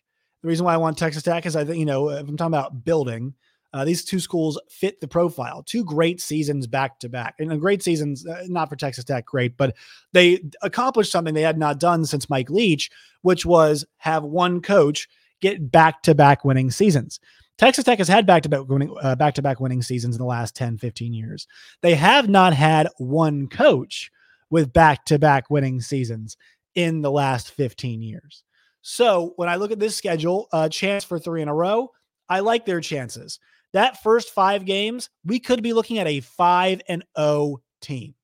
The 0.42 0.48
reason 0.48 0.66
why 0.66 0.74
I 0.74 0.78
want 0.78 0.98
Texas 0.98 1.22
Tech 1.22 1.46
is 1.46 1.56
I 1.56 1.64
think, 1.64 1.78
you 1.78 1.86
know, 1.86 2.10
if 2.10 2.28
I'm 2.28 2.36
talking 2.36 2.52
about 2.52 2.84
building, 2.84 3.32
uh, 3.72 3.84
these 3.84 4.04
two 4.04 4.20
schools 4.20 4.60
fit 4.70 5.00
the 5.00 5.08
profile. 5.08 5.62
Two 5.62 5.84
great 5.84 6.20
seasons 6.20 6.66
back 6.66 6.98
to 7.00 7.08
back, 7.08 7.34
and 7.38 7.60
great 7.60 7.82
seasons, 7.82 8.26
uh, 8.26 8.42
not 8.46 8.68
for 8.68 8.76
Texas 8.76 9.04
Tech, 9.04 9.26
great, 9.26 9.56
but 9.56 9.74
they 10.12 10.42
accomplished 10.62 11.12
something 11.12 11.34
they 11.34 11.42
had 11.42 11.58
not 11.58 11.80
done 11.80 12.04
since 12.04 12.30
Mike 12.30 12.50
Leach, 12.50 12.90
which 13.22 13.44
was 13.44 13.84
have 13.98 14.24
one 14.24 14.60
coach 14.60 15.08
get 15.40 15.70
back 15.70 16.02
to 16.02 16.14
back 16.14 16.44
winning 16.44 16.70
seasons. 16.70 17.20
Texas 17.58 17.84
Tech 17.84 17.98
has 17.98 18.08
had 18.08 18.26
back 18.26 18.42
to 18.42 18.48
back 18.48 18.68
winning 18.68 18.94
uh, 19.00 19.14
back 19.14 19.34
to 19.34 19.42
back 19.42 19.60
winning 19.60 19.82
seasons 19.82 20.14
in 20.14 20.20
the 20.20 20.26
last 20.26 20.54
10, 20.54 20.78
15 20.78 21.14
years. 21.14 21.46
They 21.82 21.94
have 21.94 22.28
not 22.28 22.52
had 22.52 22.88
one 22.98 23.48
coach 23.48 24.10
with 24.50 24.72
back 24.72 25.04
to 25.06 25.18
back 25.18 25.50
winning 25.50 25.80
seasons 25.80 26.36
in 26.74 27.00
the 27.00 27.10
last 27.10 27.50
15 27.50 28.02
years. 28.02 28.42
So 28.82 29.32
when 29.36 29.48
I 29.48 29.56
look 29.56 29.72
at 29.72 29.80
this 29.80 29.96
schedule, 29.96 30.48
a 30.52 30.56
uh, 30.56 30.68
chance 30.68 31.02
for 31.02 31.18
three 31.18 31.42
in 31.42 31.48
a 31.48 31.54
row, 31.54 31.90
I 32.28 32.40
like 32.40 32.66
their 32.66 32.80
chances. 32.80 33.40
That 33.76 34.02
first 34.02 34.30
five 34.30 34.64
games, 34.64 35.10
we 35.22 35.38
could 35.38 35.62
be 35.62 35.74
looking 35.74 35.98
at 35.98 36.06
a 36.06 36.20
5 36.20 36.80
and 36.88 37.04
0 37.14 37.60
team. 37.82 38.14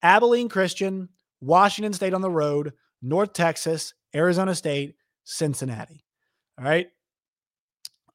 Abilene 0.00 0.48
Christian, 0.48 1.08
Washington 1.40 1.92
State 1.92 2.14
on 2.14 2.20
the 2.20 2.30
road, 2.30 2.72
North 3.02 3.32
Texas, 3.32 3.94
Arizona 4.14 4.54
State, 4.54 4.94
Cincinnati. 5.24 6.04
All 6.56 6.64
right. 6.64 6.86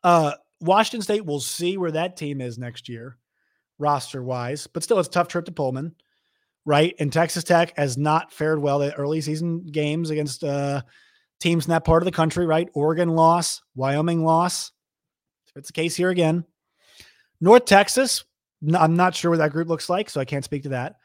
Uh, 0.01 0.35
Washington 0.61 1.01
State, 1.01 1.25
we'll 1.25 1.41
see 1.41 1.75
where 1.75 1.91
that 1.91 2.15
team 2.15 2.39
is 2.39 2.57
next 2.57 2.87
year, 2.87 3.17
roster 3.77 4.23
wise, 4.23 4.67
but 4.67 4.81
still, 4.81 4.97
it's 4.97 5.09
a 5.09 5.11
tough 5.11 5.27
trip 5.27 5.43
to 5.43 5.51
Pullman 5.51 5.93
right? 6.63 6.95
And 6.99 7.11
Texas 7.11 7.43
Tech 7.43 7.75
has 7.75 7.97
not 7.97 8.31
fared 8.31 8.61
well 8.61 8.81
at 8.83 8.93
early 8.97 9.19
season 9.19 9.65
games 9.65 10.09
against 10.09 10.43
uh, 10.43 10.83
teams 11.41 11.65
in 11.65 11.71
that 11.71 11.83
part 11.83 12.03
of 12.03 12.05
the 12.05 12.11
country, 12.11 12.45
right? 12.45 12.69
Oregon 12.75 13.09
loss, 13.09 13.61
Wyoming 13.75 14.23
loss. 14.23 14.71
It's 15.55 15.69
the 15.69 15.73
case 15.73 15.95
here 15.95 16.11
again. 16.11 16.45
North 17.41 17.65
Texas, 17.65 18.23
I'm 18.73 18.95
not 18.95 19.15
sure 19.15 19.31
what 19.31 19.37
that 19.37 19.51
group 19.51 19.67
looks 19.67 19.89
like, 19.89 20.09
so 20.09 20.21
I 20.21 20.25
can't 20.25 20.45
speak 20.45 20.63
to 20.63 20.69
that. 20.69 20.97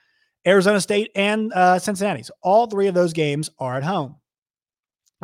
Arizona 0.47 0.81
State 0.81 1.11
and 1.17 1.53
uh, 1.53 1.79
Cincinnati. 1.79 2.23
So 2.23 2.35
all 2.43 2.67
three 2.67 2.87
of 2.87 2.95
those 2.95 3.13
games 3.13 3.51
are 3.59 3.77
at 3.77 3.83
home. 3.83 4.17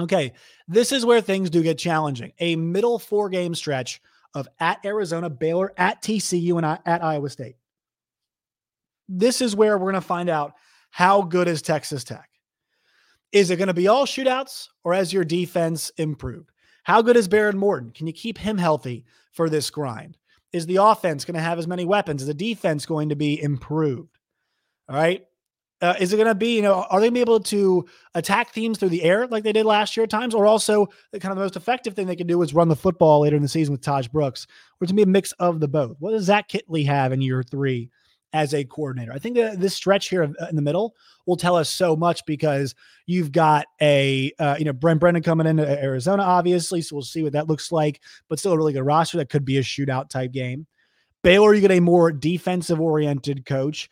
Okay, 0.01 0.33
this 0.67 0.91
is 0.91 1.05
where 1.05 1.21
things 1.21 1.51
do 1.51 1.63
get 1.63 1.79
challenging. 1.79 2.33
A 2.41 2.57
middle 2.57 2.99
four 2.99 3.29
game 3.29 3.55
stretch 3.55 4.01
of 4.35 4.49
at 4.59 4.85
Arizona, 4.85 5.29
Baylor, 5.29 5.75
at 5.77 6.03
TCU, 6.03 6.57
and 6.57 6.79
at 6.87 7.05
Iowa 7.05 7.29
State 7.29 7.57
this 9.19 9.41
is 9.41 9.55
where 9.55 9.77
we're 9.79 9.91
going 9.91 10.01
to 10.01 10.07
find 10.07 10.31
out 10.31 10.55
how 10.91 11.23
good 11.23 11.49
is 11.49 11.63
Texas 11.63 12.05
Tech. 12.05 12.29
Is 13.31 13.51
it 13.51 13.57
going 13.57 13.69
to 13.69 13.75
be 13.75 13.89
all 13.89 14.07
shootouts 14.07 14.69
or 14.85 14.95
has 14.95 15.13
your 15.13 15.25
defense 15.25 15.91
improved? 15.97 16.51
How 16.85 17.03
good 17.03 17.17
is 17.17 17.29
Behren 17.29 17.55
Morton? 17.55 17.91
Can 17.91 18.07
you 18.07 18.13
keep 18.13 18.39
him 18.39 18.59
healthy 18.59 19.05
for 19.33 19.49
this 19.49 19.71
grind? 19.71 20.17
Is 20.53 20.67
the 20.67 20.77
offense 20.77 21.25
going 21.25 21.35
to 21.35 21.41
have 21.41 21.59
as 21.59 21.67
many 21.67 21.85
weapons? 21.85 22.23
Is 22.23 22.29
the 22.29 22.35
defense 22.35 22.87
going 22.87 23.09
to 23.09 23.17
be 23.17 23.43
improved? 23.43 24.19
All 24.89 24.97
right. 24.97 25.25
Uh, 25.81 25.95
is 25.99 26.13
it 26.13 26.17
going 26.17 26.29
to 26.29 26.35
be, 26.35 26.55
you 26.55 26.63
know, 26.63 26.87
are 26.91 27.01
they 27.01 27.07
going 27.07 27.15
to 27.15 27.15
be 27.15 27.21
able 27.21 27.41
to 27.41 27.85
attack 28.15 28.53
teams 28.53 28.79
through 28.79 28.89
the 28.89 29.03
air 29.03 29.27
like 29.27 29.43
they 29.43 29.53
did 29.53 29.67
last 29.67 29.97
year 29.97 30.05
at 30.05 30.11
times? 30.11 30.33
Or 30.33 30.47
also, 30.47 30.87
the 31.11 31.19
kind 31.19 31.33
of 31.33 31.39
the 31.39 31.45
most 31.45 31.57
effective 31.57 31.95
thing 31.95 32.07
they 32.07 32.15
can 32.15 32.29
do 32.29 32.41
is 32.43 32.55
run 32.55 32.69
the 32.69 32.77
football 32.77 33.23
later 33.23 33.35
in 33.35 33.43
the 33.43 33.49
season 33.49 33.73
with 33.73 33.81
Tahj 33.81 34.13
Brooks, 34.13 34.47
or 34.81 34.87
to 34.87 34.95
be 34.95 35.03
a 35.03 35.07
mix 35.07 35.33
of 35.33 35.59
the 35.59 35.67
both. 35.67 35.97
What 35.99 36.13
does 36.13 36.25
Zach 36.25 36.49
Kitley 36.49 36.87
have 36.87 37.13
in 37.13 37.21
year 37.21 37.43
three 37.43 37.91
as 38.33 38.55
a 38.55 38.65
coordinator. 38.65 39.13
I 39.13 39.19
think 39.19 39.37
that 39.37 39.61
this 39.61 39.75
stretch 39.75 40.09
here 40.09 40.23
uh, 40.23 40.47
in 40.49 40.57
the 40.57 40.63
middle 40.63 40.95
will 41.27 41.37
tell 41.37 41.57
us 41.57 41.69
so 41.69 41.95
much 41.95 42.25
because 42.27 42.75
you've 43.07 43.33
got 43.33 43.67
a 43.81 44.33
uh, 44.39 44.57
you 44.59 44.65
know 44.65 44.73
Brent 44.73 45.01
Brennan 45.01 45.23
coming 45.23 45.47
into 45.47 45.67
Arizona, 45.67 46.23
obviously, 46.23 46.81
so 46.81 46.97
we'll 46.97 47.03
see 47.03 47.23
what 47.23 47.33
that 47.33 47.49
looks 47.49 47.71
like. 47.73 48.01
But 48.29 48.39
still 48.39 48.53
a 48.53 48.57
really 48.57 48.73
good 48.73 48.83
roster 48.83 49.19
that 49.19 49.29
could 49.29 49.45
be 49.45 49.59
a 49.59 49.63
shootout 49.63 50.09
type 50.09 50.33
game. 50.33 50.67
Baylor, 51.23 51.55
you 51.55 51.61
get 51.61 51.71
a 51.71 51.81
more 51.81 52.11
defensive 52.11 52.81
oriented 52.81 53.47
coach 53.47 53.89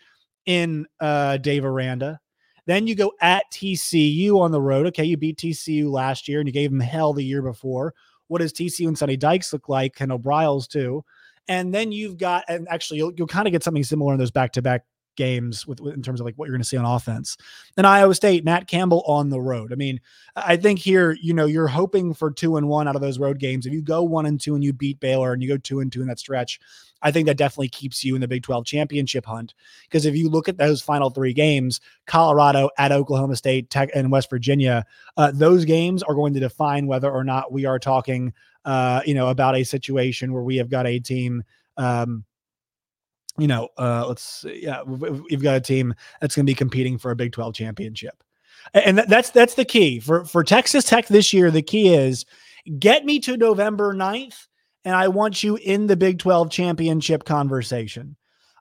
in 0.46 0.86
uh, 0.98 1.36
Dave 1.36 1.64
Aranda. 1.64 2.20
Then 2.66 2.86
you 2.86 2.94
go 2.94 3.12
at 3.20 3.44
TCU 3.52 4.38
on 4.38 4.50
the 4.52 4.60
road. 4.60 4.86
Okay, 4.86 5.04
you 5.04 5.16
beat 5.16 5.38
TCU 5.38 5.90
last 5.90 6.28
year 6.28 6.40
and 6.40 6.48
you 6.48 6.52
gave 6.52 6.70
them 6.70 6.80
hell 6.80 7.12
the 7.12 7.24
year 7.24 7.42
before. 7.42 7.94
What 8.28 8.40
does 8.40 8.52
TCU 8.52 8.86
and 8.86 8.96
Sonny 8.96 9.16
Dykes 9.16 9.52
look 9.52 9.68
like? 9.68 9.94
Kendall 9.94 10.18
Briles 10.18 10.68
too. 10.68 11.04
And 11.50 11.74
then 11.74 11.90
you've 11.90 12.16
got, 12.16 12.44
and 12.48 12.66
actually, 12.70 12.98
you'll, 12.98 13.12
you'll 13.14 13.26
kind 13.26 13.48
of 13.48 13.52
get 13.52 13.64
something 13.64 13.82
similar 13.82 14.14
in 14.14 14.20
those 14.20 14.30
back 14.30 14.52
to 14.52 14.62
back 14.62 14.84
games 15.16 15.66
with, 15.66 15.80
with, 15.80 15.94
in 15.94 16.02
terms 16.02 16.20
of 16.20 16.24
like 16.24 16.36
what 16.36 16.46
you're 16.46 16.54
going 16.54 16.62
to 16.62 16.68
see 16.68 16.76
on 16.76 16.84
offense. 16.84 17.36
Then 17.74 17.84
Iowa 17.84 18.14
State, 18.14 18.44
Matt 18.44 18.68
Campbell 18.68 19.02
on 19.04 19.30
the 19.30 19.40
road. 19.40 19.72
I 19.72 19.74
mean, 19.74 20.00
I 20.36 20.56
think 20.56 20.78
here, 20.78 21.18
you 21.20 21.34
know, 21.34 21.46
you're 21.46 21.66
hoping 21.66 22.14
for 22.14 22.30
two 22.30 22.56
and 22.56 22.68
one 22.68 22.86
out 22.86 22.94
of 22.94 23.02
those 23.02 23.18
road 23.18 23.40
games. 23.40 23.66
If 23.66 23.72
you 23.72 23.82
go 23.82 24.04
one 24.04 24.26
and 24.26 24.40
two 24.40 24.54
and 24.54 24.62
you 24.62 24.72
beat 24.72 25.00
Baylor 25.00 25.32
and 25.32 25.42
you 25.42 25.48
go 25.48 25.58
two 25.58 25.80
and 25.80 25.92
two 25.92 26.00
in 26.00 26.06
that 26.06 26.20
stretch, 26.20 26.60
I 27.02 27.10
think 27.10 27.26
that 27.26 27.36
definitely 27.36 27.68
keeps 27.68 28.04
you 28.04 28.14
in 28.14 28.20
the 28.20 28.28
Big 28.28 28.42
12 28.42 28.64
championship 28.64 29.26
hunt. 29.26 29.54
Because 29.84 30.06
if 30.06 30.14
you 30.14 30.28
look 30.28 30.48
at 30.48 30.58
those 30.58 30.82
final 30.82 31.10
three 31.10 31.32
games, 31.32 31.80
Colorado 32.06 32.70
at 32.78 32.92
Oklahoma 32.92 33.36
State, 33.36 33.70
Tech, 33.70 33.90
and 33.94 34.10
West 34.10 34.30
Virginia, 34.30 34.84
uh, 35.16 35.30
those 35.32 35.64
games 35.64 36.02
are 36.02 36.14
going 36.14 36.34
to 36.34 36.40
define 36.40 36.86
whether 36.86 37.10
or 37.10 37.24
not 37.24 37.52
we 37.52 37.64
are 37.64 37.78
talking, 37.78 38.32
uh, 38.64 39.00
you 39.06 39.14
know, 39.14 39.28
about 39.28 39.56
a 39.56 39.64
situation 39.64 40.32
where 40.32 40.42
we 40.42 40.56
have 40.56 40.70
got 40.70 40.86
a 40.86 40.98
team. 40.98 41.42
Um, 41.76 42.24
you 43.38 43.46
know, 43.46 43.68
uh, 43.78 44.04
let's 44.06 44.44
yeah, 44.48 44.82
we've 44.82 45.42
got 45.42 45.56
a 45.56 45.60
team 45.60 45.94
that's 46.20 46.34
going 46.34 46.44
to 46.44 46.50
be 46.50 46.54
competing 46.54 46.98
for 46.98 47.10
a 47.10 47.16
Big 47.16 47.32
12 47.32 47.54
championship, 47.54 48.22
and 48.74 48.98
that's 48.98 49.30
that's 49.30 49.54
the 49.54 49.64
key 49.64 50.00
for 50.00 50.24
for 50.24 50.44
Texas 50.44 50.84
Tech 50.84 51.06
this 51.06 51.32
year. 51.32 51.50
The 51.50 51.62
key 51.62 51.94
is 51.94 52.26
get 52.78 53.06
me 53.06 53.18
to 53.20 53.38
November 53.38 53.94
9th 53.94 54.46
and 54.84 54.94
I 54.94 55.08
want 55.08 55.42
you 55.42 55.56
in 55.56 55.86
the 55.86 55.96
Big 55.96 56.18
12 56.18 56.50
championship 56.50 57.24
conversation. 57.24 58.16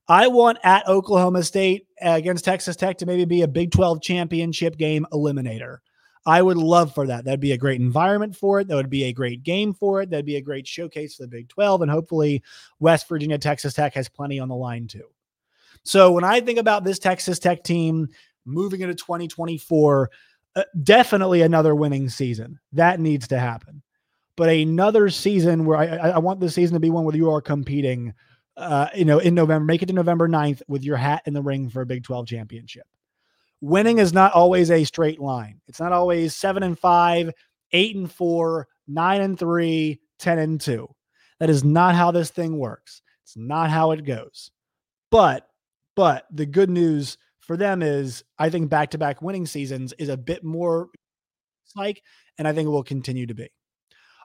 I 0.08 0.28
want 0.28 0.58
at 0.64 0.88
Oklahoma 0.88 1.44
State 1.44 1.88
against 2.02 2.46
Texas 2.46 2.76
Tech 2.76 2.98
to 2.98 3.06
maybe 3.06 3.26
be 3.26 3.44
a 3.44 3.48
Big 3.48 3.72
12 3.72 4.02
championship 4.02 4.78
game 4.78 5.06
eliminator. 5.14 5.78
I 6.26 6.42
would 6.42 6.58
love 6.58 6.94
for 6.94 7.08
that. 7.08 7.26
That'd 7.26 7.40
be 7.40 7.54
a 7.54 7.58
great 7.58 7.80
environment 7.80 8.36
for 8.36 8.60
it. 8.60 8.68
That 8.68 8.76
would 8.76 8.90
be 8.90 9.06
a 9.06 9.14
great 9.14 9.44
game 9.44 9.74
for 9.74 10.02
it. 10.02 10.10
That'd 10.10 10.26
be 10.26 10.36
a 10.36 10.42
great 10.42 10.68
showcase 10.68 11.16
for 11.16 11.24
the 11.24 11.30
Big 11.30 11.48
12. 11.50 11.84
And 11.84 11.92
hopefully, 11.92 12.44
West 12.80 13.08
Virginia, 13.08 13.38
Texas 13.38 13.74
Tech 13.74 13.94
has 13.94 14.10
plenty 14.10 14.40
on 14.40 14.50
the 14.50 14.56
line 14.56 14.88
too. 14.88 15.06
So 15.84 16.12
when 16.12 16.24
I 16.24 16.42
think 16.42 16.60
about 16.60 16.84
this 16.84 17.00
Texas 17.00 17.40
Tech 17.40 17.64
team 17.64 18.10
moving 18.46 18.82
into 18.82 18.96
2024, 18.96 20.10
uh, 20.56 20.64
definitely 20.84 21.42
another 21.42 21.74
winning 21.74 22.10
season. 22.10 22.60
That 22.74 23.00
needs 23.00 23.28
to 23.30 23.40
happen 23.40 23.82
but 24.40 24.48
another 24.48 25.10
season 25.10 25.66
where 25.66 25.78
I, 25.78 26.12
I 26.12 26.18
want 26.18 26.40
this 26.40 26.56
season 26.56 26.74
to 26.76 26.80
be 26.80 26.90
one 26.90 27.04
where 27.04 27.14
you 27.14 27.30
are 27.30 27.42
competing, 27.42 28.14
uh, 28.56 28.88
you 28.96 29.04
know, 29.04 29.20
in 29.20 29.36
November, 29.36 29.66
make 29.66 29.84
it 29.84 29.88
to 29.88 29.94
November 29.94 30.30
9th 30.30 30.62
with 30.70 30.82
your 30.82 30.96
hat 30.96 31.24
in 31.26 31.34
the 31.34 31.42
ring 31.42 31.68
for 31.70 31.82
a 31.82 31.86
Big 31.86 32.06
12 32.06 32.26
championship. 32.26 32.88
Winning 33.60 34.00
is 34.00 34.14
not 34.14 34.32
always 34.32 34.72
a 34.72 34.86
straight 34.86 35.20
line. 35.20 35.60
It's 35.68 35.82
not 35.82 35.92
always 35.92 36.38
seven 36.38 36.64
and 36.64 36.80
five, 36.80 37.32
eight 37.74 37.98
and 37.98 38.10
four, 38.10 38.70
nine 38.88 39.20
and 39.20 39.38
three, 39.38 40.00
10 40.20 40.40
and 40.40 40.62
two. 40.62 40.88
That 41.42 41.50
is 41.50 41.66
not 41.66 41.96
how 41.96 42.12
this 42.12 42.30
thing 42.30 42.58
works. 42.58 43.02
It's 43.26 43.36
not 43.36 43.70
how 43.70 43.92
it 43.92 44.06
goes. 44.06 44.52
But, 45.12 45.50
but 45.98 46.28
the 46.32 46.46
good 46.46 46.70
news 46.70 47.18
for 47.42 47.58
them 47.58 47.82
is 47.82 48.24
I 48.38 48.50
think 48.50 48.70
back 48.70 48.92
to 48.92 48.98
back 48.98 49.22
winning 49.22 49.48
seasons 49.48 49.94
is 50.00 50.08
a 50.08 50.16
bit 50.16 50.46
more 50.46 50.88
like, 51.76 52.02
and 52.38 52.48
I 52.48 52.54
think 52.54 52.68
it 52.68 52.72
will 52.72 52.86
continue 52.86 53.28
to 53.28 53.34
be. 53.34 53.50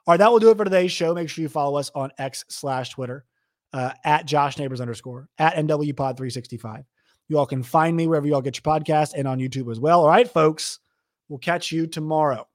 All 0.07 0.13
right, 0.13 0.17
that 0.17 0.31
will 0.31 0.39
do 0.39 0.51
it 0.51 0.57
for 0.57 0.63
today's 0.63 0.91
show. 0.91 1.15
Make 1.15 1.29
sure 1.29 1.41
you 1.41 1.49
follow 1.49 1.79
us 1.79 1.91
on 1.95 2.11
X 2.19 2.45
slash 2.47 2.91
Twitter 2.91 3.25
uh, 3.73 3.91
at 4.03 4.25
Josh 4.25 4.57
Neighbors 4.59 4.79
underscore 4.79 5.27
at 5.39 5.55
NW 5.55 5.95
Pod 5.95 6.15
365. 6.15 6.85
You 7.27 7.39
all 7.39 7.47
can 7.47 7.63
find 7.63 7.97
me 7.97 8.05
wherever 8.05 8.27
you 8.27 8.35
all 8.35 8.41
get 8.41 8.55
your 8.55 8.61
podcast 8.61 9.13
and 9.15 9.27
on 9.27 9.39
YouTube 9.39 9.71
as 9.71 9.79
well. 9.79 10.01
All 10.01 10.07
right, 10.07 10.29
folks, 10.29 10.79
we'll 11.27 11.39
catch 11.39 11.71
you 11.71 11.87
tomorrow. 11.87 12.47